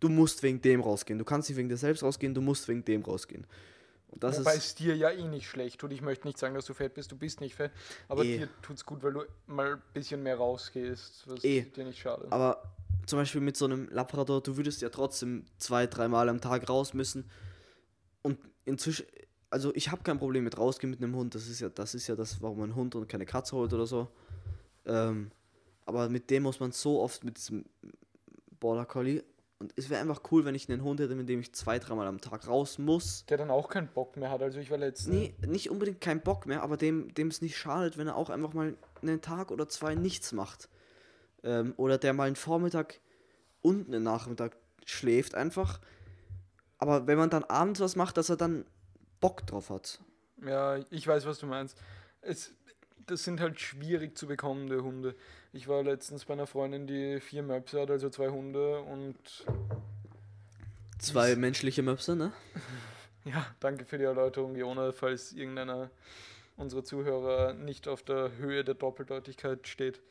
[0.03, 1.17] du musst wegen dem rausgehen.
[1.17, 3.47] Du kannst nicht wegen dir selbst rausgehen, du musst wegen dem rausgehen.
[4.09, 5.91] Und das Wobei ist es dir ja eh nicht schlecht tut.
[5.91, 7.71] Ich möchte nicht sagen, dass du fett bist, du bist nicht fett,
[8.07, 8.39] aber eh.
[8.39, 11.61] dir tut es gut, weil du mal ein bisschen mehr rausgehst, was eh.
[11.61, 12.27] dir nicht schade.
[12.29, 12.75] Aber
[13.05, 16.93] zum Beispiel mit so einem Labrador, du würdest ja trotzdem zwei, dreimal am Tag raus
[16.93, 17.29] müssen.
[18.21, 19.05] Und inzwischen,
[19.49, 21.33] also ich habe kein Problem mit rausgehen mit einem Hund.
[21.33, 23.73] Das ist ja, das ist ja das, warum man einen Hund und keine Katze holt
[23.73, 24.09] oder so.
[24.85, 25.31] Ähm,
[25.85, 27.65] aber mit dem muss man so oft mit diesem
[28.59, 29.23] Border Collie.
[29.63, 32.05] Und es wäre einfach cool, wenn ich einen Hund hätte, mit dem ich zwei, dreimal
[32.05, 33.25] am Tag raus muss.
[33.27, 34.41] Der dann auch keinen Bock mehr hat.
[34.41, 35.15] Also ich war letztens.
[35.15, 38.53] Nee, nicht unbedingt keinen Bock mehr, aber dem es nicht schadet, wenn er auch einfach
[38.53, 40.67] mal einen Tag oder zwei nichts macht.
[41.43, 42.99] Ähm, oder der mal einen Vormittag
[43.61, 45.79] und einen Nachmittag schläft einfach.
[46.77, 48.65] Aber wenn man dann abends was macht, dass er dann
[49.21, 50.01] Bock drauf hat.
[50.45, 51.77] Ja, ich weiß, was du meinst.
[52.19, 52.51] Es,
[53.05, 55.15] das sind halt schwierig zu bekommende Hunde.
[55.55, 59.45] Ich war letztens bei einer Freundin, die vier Möpse hat, also zwei Hunde und.
[60.97, 62.33] Zwei menschliche Möpse, ne?
[63.23, 65.91] ja, danke für die Erläuterung, Jona, falls irgendeiner
[66.57, 70.01] unserer Zuhörer nicht auf der Höhe der Doppeldeutigkeit steht.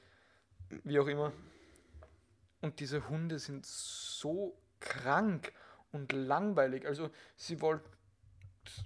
[0.85, 1.33] Wie auch immer.
[2.61, 5.53] Und diese Hunde sind so krank
[5.91, 6.87] und langweilig.
[6.87, 7.89] Also sie wollten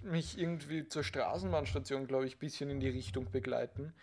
[0.01, 3.93] mich irgendwie zur Straßenbahnstation, glaube ich, ein bisschen in die Richtung begleiten.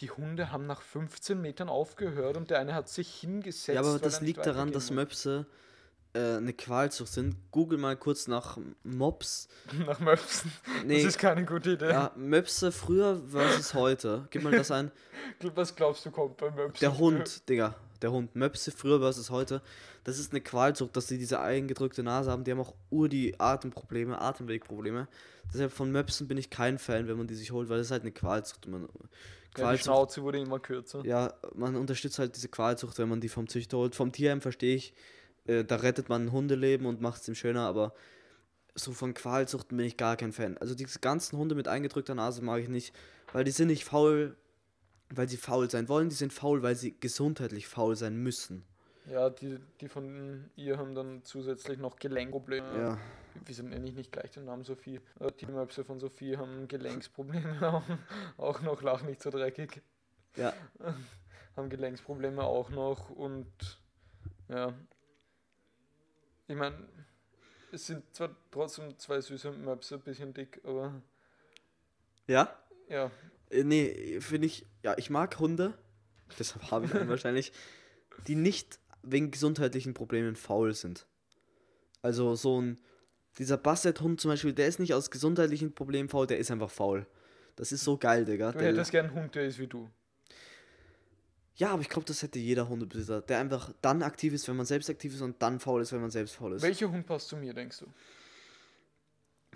[0.00, 3.68] Die Hunde haben nach 15 Metern aufgehört und der eine hat sich hingesetzt.
[3.68, 5.46] Ja, aber das liegt daran, dass Möpse
[6.12, 7.36] äh, eine Qualzucht sind.
[7.50, 9.48] Google mal kurz nach Mops.
[9.86, 10.52] nach Möpsen?
[10.84, 11.90] Nee, das ist keine gute Idee.
[11.90, 14.26] Ja, Möpse früher versus heute.
[14.30, 14.90] Gib mal das ein.
[15.54, 16.80] Was glaubst du kommt bei Möpsen?
[16.80, 17.74] Der Hund, Digga.
[18.02, 18.34] Der Hund.
[18.36, 19.62] Möpse früher versus heute.
[20.04, 22.44] Das ist eine Qualzucht, dass sie diese eingedrückte Nase haben.
[22.44, 25.08] Die haben auch ur die Atemprobleme, Atemwegprobleme.
[25.52, 27.90] Deshalb von Möpsen bin ich kein Fan, wenn man die sich holt, weil das ist
[27.92, 28.66] halt eine Qualzucht.
[28.66, 31.04] Man, Qualzucht ja, die Schnauze wurde immer kürzer.
[31.04, 33.94] Ja, man unterstützt halt diese Qualzucht, wenn man die vom Züchter holt.
[33.94, 34.92] Vom Tierheim verstehe ich,
[35.46, 37.94] äh, da rettet man ein Hundeleben und macht es ihm schöner, aber
[38.74, 40.58] so von Qualzuchten bin ich gar kein Fan.
[40.58, 42.94] Also diese ganzen Hunde mit eingedrückter Nase mag ich nicht,
[43.32, 44.36] weil die sind nicht faul,
[45.10, 48.64] weil sie faul sein wollen, die sind faul, weil sie gesundheitlich faul sein müssen.
[49.10, 52.78] Ja, die, die von ihr haben dann zusätzlich noch Gelenkprobleme.
[52.78, 52.98] Ja.
[53.44, 55.00] Wieso nenne ich nicht gleich den Namen Sophie?
[55.20, 57.84] Äh, die Möpse von Sophie haben Gelenksprobleme auch,
[58.36, 59.82] auch noch, lach nicht so dreckig.
[60.36, 60.52] Ja.
[61.56, 63.46] haben Gelenksprobleme auch noch und
[64.48, 64.72] ja.
[66.48, 66.76] Ich meine,
[67.72, 71.02] es sind zwar trotzdem zwei süße Möpse, ein bisschen dick, aber.
[72.26, 72.56] Ja?
[72.88, 73.10] Ja.
[73.50, 75.74] Äh, nee, finde ich, ja, ich mag Hunde,
[76.38, 77.52] deshalb habe ich einen wahrscheinlich,
[78.26, 81.06] die nicht wegen gesundheitlichen Problemen faul sind.
[82.02, 82.80] Also so ein,
[83.38, 87.06] dieser Basset-Hund zum Beispiel, der ist nicht aus gesundheitlichen Problemen faul, der ist einfach faul.
[87.56, 88.52] Das ist so geil, Digga.
[88.52, 89.88] Du hättest gern einen Hund, der ist wie du.
[91.56, 94.66] Ja, aber ich glaube, das hätte jeder Hundebesitzer, der einfach dann aktiv ist, wenn man
[94.66, 96.62] selbst aktiv ist und dann faul ist, wenn man selbst faul ist.
[96.62, 97.86] Welcher Hund passt zu mir, denkst du?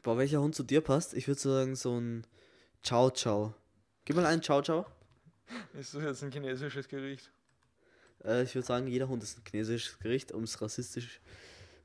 [0.03, 1.13] Boah, welcher Hund zu dir passt?
[1.13, 2.27] Ich würde sagen, so ein
[2.83, 3.55] Ciao Ciao.
[4.07, 4.87] Gib mal einen Ciao Ciao.
[5.79, 7.31] Ist das jetzt ein chinesisches Gericht?
[8.25, 11.21] Äh, ich würde sagen, jeder Hund ist ein chinesisches Gericht, um es rassistisch,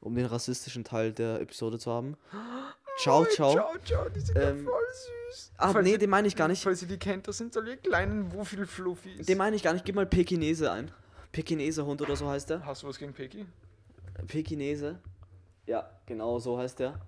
[0.06, 2.16] um den rassistischen Teil der Episode zu haben.
[3.00, 3.54] Ciao, oh, ciao.
[3.54, 4.84] Ciao, ciao, die sind ähm, ja voll
[5.32, 5.52] süß.
[5.58, 6.64] Ah, falls nee, den meine ich gar nicht.
[6.64, 9.26] Falls ihr die kennt, das sind so die kleinen Wuffel-Fluffis.
[9.26, 9.84] Den meine ich gar nicht.
[9.84, 10.92] Gib mal Pekinese ein.
[11.32, 12.66] Pekinese Hund oder so heißt der.
[12.66, 13.46] Hast du was gegen Peki?
[14.28, 15.00] Pekinese.
[15.66, 17.00] Ja, genau so heißt der.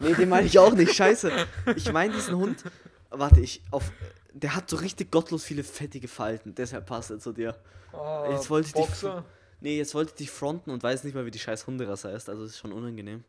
[0.00, 0.92] Nee, den meine ich auch nicht.
[0.92, 1.30] Scheiße.
[1.76, 2.62] Ich meine diesen Hund.
[3.08, 3.90] Warte, ich auf
[4.34, 7.56] der hat so richtig gottlos viele fettige Falten, deshalb passt er zu dir.
[7.92, 9.14] Oh, jetzt wollte ich Boxer.
[9.14, 9.35] dich.
[9.60, 12.28] Nee, jetzt wollte ich dich fronten und weiß nicht mal, wie die scheiß Hunderasse heißt,
[12.28, 13.24] also ist schon unangenehm.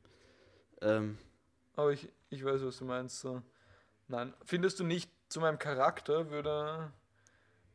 [0.82, 1.18] Ähm.
[1.76, 3.20] Aber ich, ich weiß, was du meinst.
[3.20, 3.42] So.
[4.08, 4.34] Nein.
[4.46, 6.92] Findest du nicht, zu meinem Charakter würde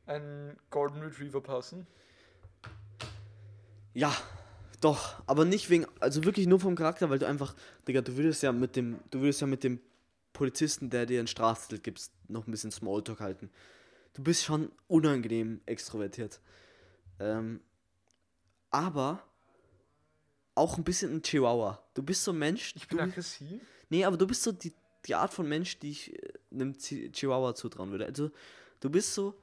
[0.07, 1.87] ein Golden Retriever passen?
[3.95, 4.15] Ja,
[4.81, 7.55] doch, aber nicht wegen, also wirklich nur vom Charakter, weil du einfach,
[7.87, 9.81] Digga, du würdest ja mit dem, du würdest ja mit dem
[10.33, 13.51] Polizisten, der dir ein Strafzettel gibt, noch ein bisschen Smalltalk halten.
[14.15, 16.41] Du bist schon unangenehm extrovertiert.
[17.21, 17.61] Ähm,
[18.73, 19.23] aber
[20.55, 21.83] auch ein bisschen ein Chihuahua.
[21.95, 22.75] Du bist so ein Mensch.
[22.77, 23.61] Ich bin du, aggressiv?
[23.89, 24.73] Nee, aber du bist so die,
[25.07, 28.07] die Art von Mensch, die ich äh, einem Chihuahua zutrauen würde.
[28.07, 28.31] Also,
[28.81, 29.35] du bist so.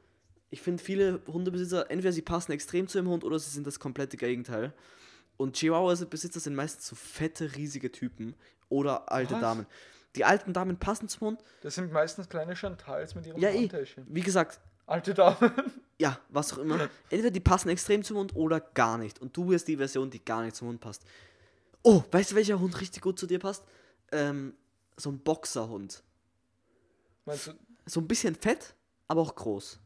[0.51, 3.79] Ich finde, viele Hundebesitzer, entweder sie passen extrem zu dem Hund oder sie sind das
[3.79, 4.73] komplette Gegenteil.
[5.37, 8.35] Und Chihuahua-Besitzer sind meistens so fette, riesige Typen
[8.67, 9.41] oder alte Was?
[9.41, 9.65] Damen.
[10.15, 11.43] Die alten Damen passen zum Hund.
[11.61, 13.69] Das sind meistens kleine Chantals mit ihrem ja, eh.
[14.07, 14.59] Wie gesagt.
[14.89, 15.51] Alte Damen.
[15.99, 16.89] Ja, was auch immer.
[17.09, 19.19] Entweder die passen extrem zum Hund oder gar nicht.
[19.19, 21.03] Und du bist die Version, die gar nicht zum Hund passt.
[21.83, 23.63] Oh, weißt du, welcher Hund richtig gut zu dir passt?
[24.11, 24.55] Ähm,
[24.97, 26.01] so ein Boxerhund.
[27.25, 27.51] Meinst du,
[27.85, 28.73] So ein bisschen fett,
[29.07, 29.79] aber auch groß.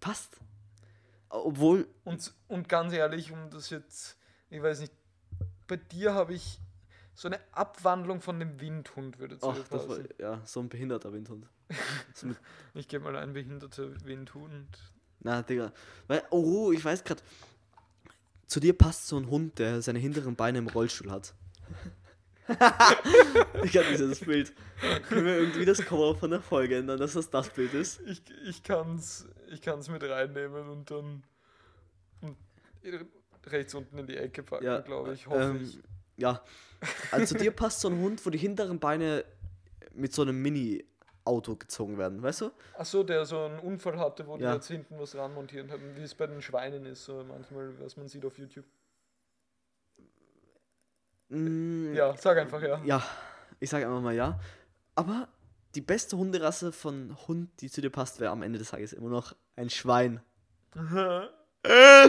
[0.00, 0.38] Passt.
[1.28, 4.16] Obwohl, und, und ganz ehrlich, um das jetzt,
[4.50, 4.92] ich weiß nicht,
[5.66, 6.60] bei dir habe ich
[7.14, 10.68] so eine Abwandlung von dem Windhund, würde zu ach, dir das war, ja, so ein
[10.68, 11.48] behinderter Windhund.
[12.76, 14.66] Ich gebe mal einen behinderter Windhund.
[15.20, 15.72] na, Digga.
[16.08, 17.22] Weil, oh, ich weiß gerade.
[18.48, 21.34] Zu dir passt so ein Hund, der seine hinteren Beine im Rollstuhl hat.
[23.62, 24.52] ich habe dieses Bild.
[25.08, 28.00] Können wir irgendwie das Cover von der Folge ändern, dass das das Bild ist?
[28.06, 31.22] Ich, ich kann es ich kann's mit reinnehmen und dann
[32.20, 32.36] und
[33.46, 35.78] rechts unten in die Ecke packen, Ja, glaube ich, hoffe ähm, ich.
[36.16, 36.42] Ja.
[37.10, 39.24] Also zu dir passt so ein Hund, wo die hinteren Beine
[39.94, 40.40] mit so einem
[41.24, 42.50] Mini-Auto gezogen werden, weißt du?
[42.76, 44.54] Achso, der so einen Unfall hatte, wo die Ja.
[44.54, 48.08] jetzt hinten was ranmontiert haben, wie es bei den Schweinen ist, so manchmal, was man
[48.08, 48.64] sieht auf YouTube.
[51.28, 52.80] Mm, Ja, sag einfach ja.
[52.84, 53.02] Ja,
[53.60, 54.38] ich sage einfach mal ja.
[54.94, 55.28] Aber
[55.74, 59.08] die beste Hunderasse von Hund, die zu dir passt, wäre am Ende des Tages immer
[59.10, 60.20] noch ein Schwein.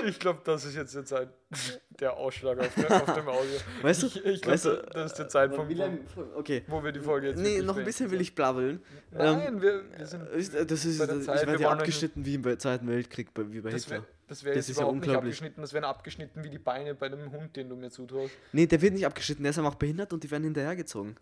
[0.05, 1.29] Ich glaube, das ist jetzt der Zeit,
[1.89, 3.51] der Ausschlag auf, auf dem Audio.
[3.81, 4.07] Weißt du?
[4.07, 5.99] Ich, ich glaube, weißt du, das ist der Zeitpunkt, Wie lang,
[6.35, 6.63] okay.
[6.67, 8.83] wo, wo wir die Folge jetzt Nee, noch ein bisschen will ich blabbeln.
[9.11, 10.27] Nein, wir, wir sind.
[10.27, 13.61] Äh, Das ist, bei der Zeit, ich werde ja abgeschnitten wie im Zweiten Weltkrieg, wie
[13.61, 13.97] bei Das Hitler.
[13.97, 15.33] wäre das wär Das jetzt ist ja überhaupt nicht unglaublich.
[15.35, 15.61] abgeschnitten.
[15.61, 18.33] Das wären abgeschnitten wie die Beine bei dem Hund, den du mir zutust.
[18.51, 21.15] Nee, der wird nicht abgeschnitten, der ist einfach behindert und die werden hinterhergezogen.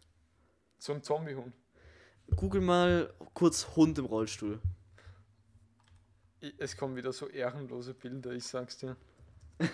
[0.79, 1.53] So ein Zombiehund.
[2.35, 4.59] Google mal kurz Hund im Rollstuhl.
[6.57, 8.97] Es kommen wieder so ehrenlose Bilder, ich sag's dir.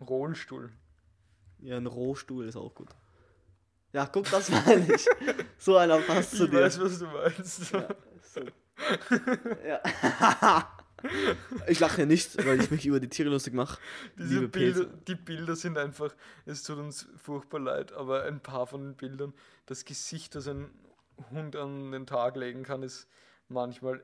[0.00, 0.70] Rollstuhl.
[1.60, 2.88] Ja, ein Rohstuhl ist auch gut.
[3.92, 5.06] Ja, guck, das meine ich.
[5.58, 6.62] So einer passt zu Ich dir.
[6.62, 7.72] weiß, was du meinst.
[7.72, 7.88] Ja,
[8.22, 8.40] so.
[9.66, 10.68] ja.
[11.68, 13.78] ich lache ja nicht, weil ich mich über die Tiere lustig mache.
[14.18, 18.82] Diese Bilder, die Bilder sind einfach, es tut uns furchtbar leid, aber ein paar von
[18.82, 19.32] den Bildern,
[19.66, 20.70] das Gesicht, das ein
[21.30, 23.06] Hund an den Tag legen kann, ist
[23.48, 24.02] manchmal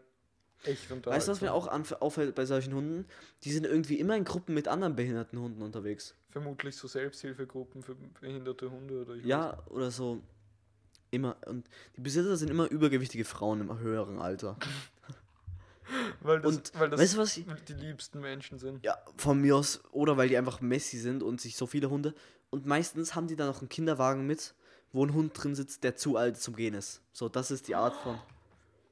[0.64, 1.12] echt unterhaltsam.
[1.12, 1.68] Weißt du, was mir auch
[2.00, 3.06] auffällt bei solchen Hunden?
[3.44, 6.14] Die sind irgendwie immer in Gruppen mit anderen behinderten Hunden unterwegs.
[6.30, 10.20] Vermutlich so Selbsthilfegruppen für behinderte Hunde oder Ja, oder so.
[11.10, 11.36] Immer.
[11.46, 14.56] Und die Besitzer sind immer übergewichtige Frauen im höheren Alter.
[16.20, 18.84] Weil das, Und weil das weißt du, was ich- die liebsten Menschen sind.
[18.84, 19.80] Ja, von mir aus.
[19.90, 22.14] Oder weil die einfach Messi sind und sich so viele Hunde.
[22.50, 24.54] Und meistens haben die dann noch einen Kinderwagen mit,
[24.92, 27.00] wo ein Hund drin sitzt, der zu alt zum Gehen ist.
[27.12, 28.18] So, das ist die Art von.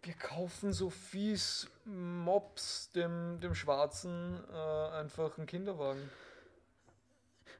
[0.02, 6.08] Wir kaufen so fies Mops dem, dem Schwarzen äh, einfach einen Kinderwagen.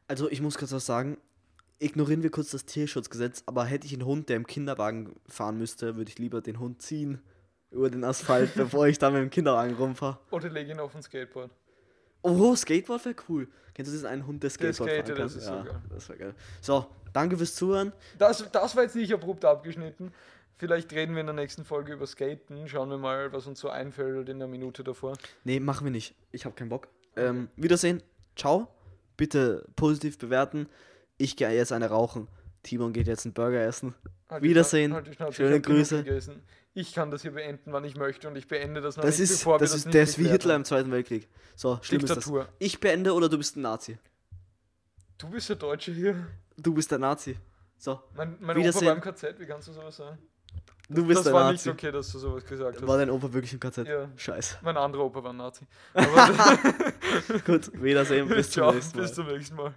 [0.07, 1.18] Also, ich muss kurz was sagen.
[1.80, 5.97] Ignorieren wir kurz das Tierschutzgesetz, aber hätte ich einen Hund, der im Kinderwagen fahren müsste,
[5.97, 7.20] würde ich lieber den Hund ziehen
[7.70, 10.18] über den Asphalt, bevor ich da mit dem Kinderwagen rumfahre.
[10.30, 11.51] Oder leg ihn auf ein Skateboard.
[12.22, 13.49] Oh, Skateboard wäre cool.
[13.74, 15.26] Kennst du diesen einen Hund, der Der Skateboard skatet, fahren kann?
[15.26, 15.82] das ist so ja, geil.
[15.91, 16.34] das wäre geil.
[16.61, 17.93] So, danke fürs Zuhören.
[18.18, 20.12] Das, das war jetzt nicht abrupt abgeschnitten.
[20.59, 22.68] Vielleicht reden wir in der nächsten Folge über Skaten.
[22.68, 25.16] Schauen wir mal, was uns so einfällt in der Minute davor.
[25.44, 26.14] Nee, machen wir nicht.
[26.32, 26.88] Ich habe keinen Bock.
[27.16, 28.02] Ähm, Wiedersehen.
[28.36, 28.68] Ciao.
[29.16, 30.68] Bitte positiv bewerten.
[31.16, 32.28] Ich gehe jetzt eine rauchen.
[32.64, 33.94] Timon geht jetzt einen Burger essen.
[34.28, 34.92] Halt Wiedersehen.
[34.92, 36.04] Halt Schöne Grüße.
[36.74, 39.30] Ich kann das hier beenden, wann ich möchte und ich beende das noch Das nicht,
[39.30, 40.61] ist, bevor das wir ist, das nicht ist wie geklärt Hitler haben.
[40.61, 41.28] im Zweiten Weltkrieg.
[41.56, 42.44] So, schlimm ist Diktatur.
[42.44, 42.52] das.
[42.59, 43.98] Ich beende oder du bist ein Nazi.
[45.16, 46.26] Du bist der Deutsche hier.
[46.56, 47.36] Du bist der Nazi.
[47.78, 48.86] So, Mein, mein Opa Wiedersehen.
[48.88, 50.18] war im KZ, wie kannst du sowas sagen?
[50.89, 51.68] Du bist das der war Nazi.
[51.68, 52.86] nicht okay, dass du sowas gesagt hast.
[52.86, 53.86] War dein Opa wirklich im KZ?
[53.86, 54.09] Ja.
[54.16, 54.59] Scheiße.
[54.62, 55.66] Mein anderer Opa war ein Nazi.
[57.47, 58.28] Gut, Wiedersehen.
[58.28, 59.03] Bis zum Ciao, nächsten Mal.
[59.05, 59.74] bis zum nächsten Mal.